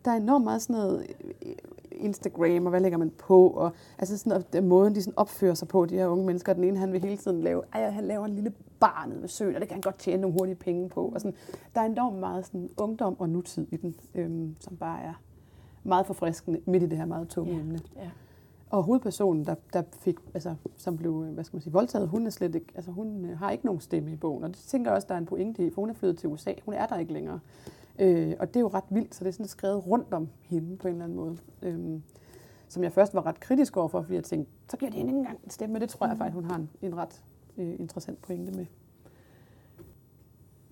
[0.04, 1.06] der er enormt meget sådan noget
[1.42, 1.52] øh,
[2.00, 5.54] Instagram, og hvad lægger man på, og altså sådan, og den måden, de sådan opfører
[5.54, 6.52] sig på, de her unge mennesker.
[6.52, 9.28] Den ene, han vil hele tiden lave, ej, han laver en lille bar nede ved
[9.28, 11.12] søen, og det kan han godt tjene nogle hurtige penge på.
[11.14, 11.36] Og sådan,
[11.74, 15.12] der er enormt meget sådan, ungdom og nutid i den, øhm, som bare er
[15.84, 17.60] meget forfriskende midt i det her meget tunge Ja.
[17.60, 17.80] emne.
[17.96, 18.10] Ja.
[18.70, 22.26] Og hovedpersonen, der, der fik, altså, som blev, øh, hvad skal man sige, voldtaget, hun
[22.26, 24.44] er slet ikke, altså hun øh, har ikke nogen stemme i bogen.
[24.44, 26.28] Og det tænker jeg også, der er en pointe i, for hun er flyttet til
[26.28, 26.52] USA.
[26.64, 27.40] Hun er der ikke længere.
[28.00, 30.76] Øh, og det er jo ret vildt, så det er sådan skrevet rundt om hende
[30.76, 31.38] på en eller anden måde.
[31.62, 32.00] Øh,
[32.68, 35.18] som jeg først var ret kritisk overfor, fordi jeg tænkte, så giver det hende ikke
[35.18, 35.72] engang en stemme.
[35.72, 37.22] Men det tror jeg faktisk, hun har en, en ret
[37.58, 38.66] øh, interessant pointe med.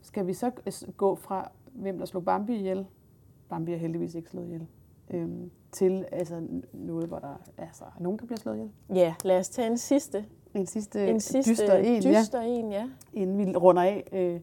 [0.02, 2.86] Skal vi så øh, gå fra, hvem der slog Bambi ihjel?
[3.48, 4.66] Bambi er heldigvis ikke slået ihjel.
[5.10, 8.70] Øhm, til altså, noget, hvor der altså, er nogen, der bliver slået ihjel.
[8.94, 10.24] ja, lad os tage en sidste,
[10.54, 12.88] En sidste, en sidste dyster en, ja, dyster en, ja.
[13.12, 14.08] inden vi runder af.
[14.12, 14.40] Øh,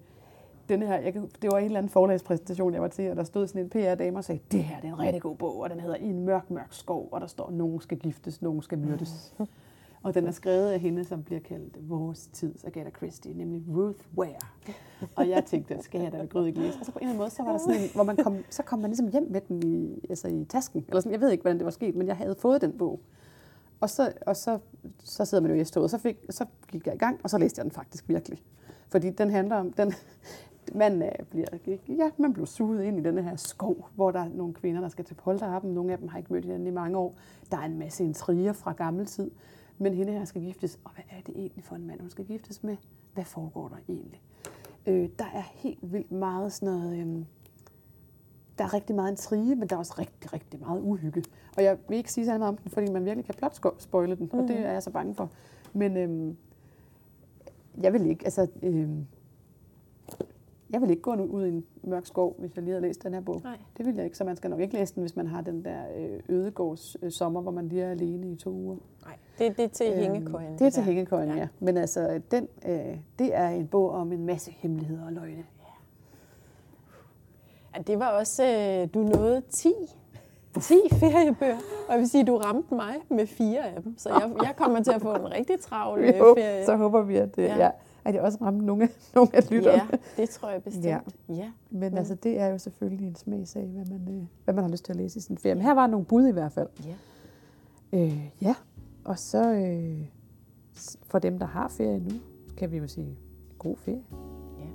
[0.70, 3.24] denne her, jeg, kan- det var en eller anden forlagspræsentation, jeg var til, og der
[3.24, 5.70] stod sådan en PR-dame og sagde, det her det er en rigtig god bog, og
[5.70, 8.78] den hedder I en mørk, mørk skov, og der står, nogen skal giftes, nogen skal
[8.78, 9.34] myrdes.
[10.04, 14.00] og den er skrevet af hende, som bliver kaldt vores tids Agatha Christie, nemlig Ruth
[14.18, 14.40] Ware.
[15.16, 16.78] og jeg tænkte, den skal jeg da ved ikke læse.
[16.80, 18.38] Og så på en eller anden måde, så var der sådan en, hvor man kom,
[18.50, 20.86] så kom man ligesom hjem med den i, altså i tasken.
[20.88, 23.00] Eller sådan, jeg ved ikke, hvordan det var sket, men jeg havde fået den bog.
[23.80, 24.60] Og så, og så,
[25.04, 27.30] så sidder man jo i S-toget, og så, fik, så gik jeg i gang, og
[27.30, 28.40] så læste jeg den faktisk virkelig.
[28.90, 29.94] Fordi den handler om, den,
[30.74, 34.30] man, øh, bliver, ja, man bliver suget ind i den her skov, hvor der er
[34.30, 35.74] nogle kvinder, der skal til polterappen.
[35.74, 37.16] Nogle af dem har ikke mødt hinanden i mange år.
[37.52, 39.32] Der er en masse intriger fra gammel tid.
[39.78, 40.80] Men hende her skal giftes.
[40.84, 42.78] Og hvad er det egentlig for en mand, hun skal giftes med?
[43.14, 44.22] Hvad foregår der egentlig?
[44.86, 46.98] Øh, der er helt vildt meget sådan noget...
[47.00, 47.26] Øh,
[48.58, 51.24] der er rigtig meget intrige, men der er også rigtig, rigtig meget uhygge.
[51.58, 54.16] Og jeg vil ikke sige så meget om den, fordi man virkelig kan plot spoile
[54.16, 54.40] den, mm.
[54.40, 55.30] og det er jeg så bange for.
[55.74, 56.38] Men øhm,
[57.82, 59.08] jeg vil ikke, altså, øhm,
[60.70, 63.14] jeg vil ikke gå ud i en mørk skov, hvis jeg lige havde læst den
[63.14, 63.42] her bog.
[63.44, 63.58] Nej.
[63.78, 65.66] Det vil jeg ikke, så man skal nok ikke læse den, hvis man har den
[65.66, 68.76] der øh, ødegårds øh, sommer, hvor man lige er alene i to uger.
[69.06, 70.54] Nej, det, det er til Øhm, hængekøjen.
[70.60, 71.36] Det er til hængekøjen, ja.
[71.36, 71.48] Ja.
[71.60, 75.44] Men altså, den, øh, det er en bog om en masse hemmeligheder og løgne.
[77.78, 79.74] Ja, det var også, øh, du nåede 10,
[80.62, 81.58] 10 feriebøger,
[81.88, 83.98] og jeg vil sige, du ramte mig med fire af dem.
[83.98, 86.66] Så jeg, jeg kommer til at få en rigtig travl øh, Jo, ferie.
[86.66, 87.58] så håber vi, at, øh, Ja.
[87.58, 87.70] ja.
[88.06, 89.82] At jeg også ramte nogle af, nogle af lytterne.
[89.92, 90.86] Ja, det tror jeg bestemt.
[90.86, 91.00] Ja.
[91.30, 91.52] Ja.
[91.72, 91.98] Men Mm.
[91.98, 94.92] altså, det er jo selvfølgelig en smagsag, hvad man, øh, hvad man har lyst til
[94.94, 95.56] at læse i sin ferie.
[95.56, 96.68] Men her var nogle bud i hvert fald.
[96.86, 96.94] ja.
[97.94, 98.56] Øh, ja,
[99.06, 100.02] og så øh,
[101.04, 102.12] for dem, der har ferie nu,
[102.58, 103.18] kan vi jo sige
[103.60, 104.04] god ferie.
[104.60, 104.66] Ja.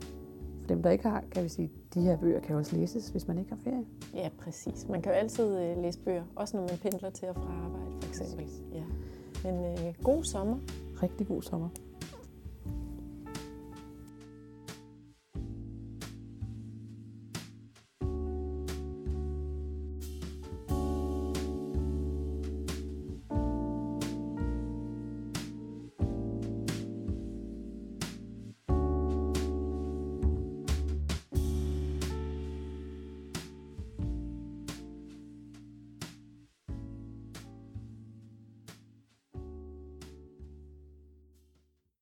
[0.60, 3.28] For dem, der ikke har, kan vi sige, de her bøger kan også læses, hvis
[3.28, 3.84] man ikke har ferie.
[4.14, 4.88] Ja, præcis.
[4.88, 8.02] Man kan jo altid øh, læse bøger, også når man pendler til og fra arbejde,
[8.02, 8.46] for eksempel.
[8.74, 8.82] Ja.
[9.44, 10.56] Men øh, god sommer.
[11.02, 11.68] Rigtig god sommer.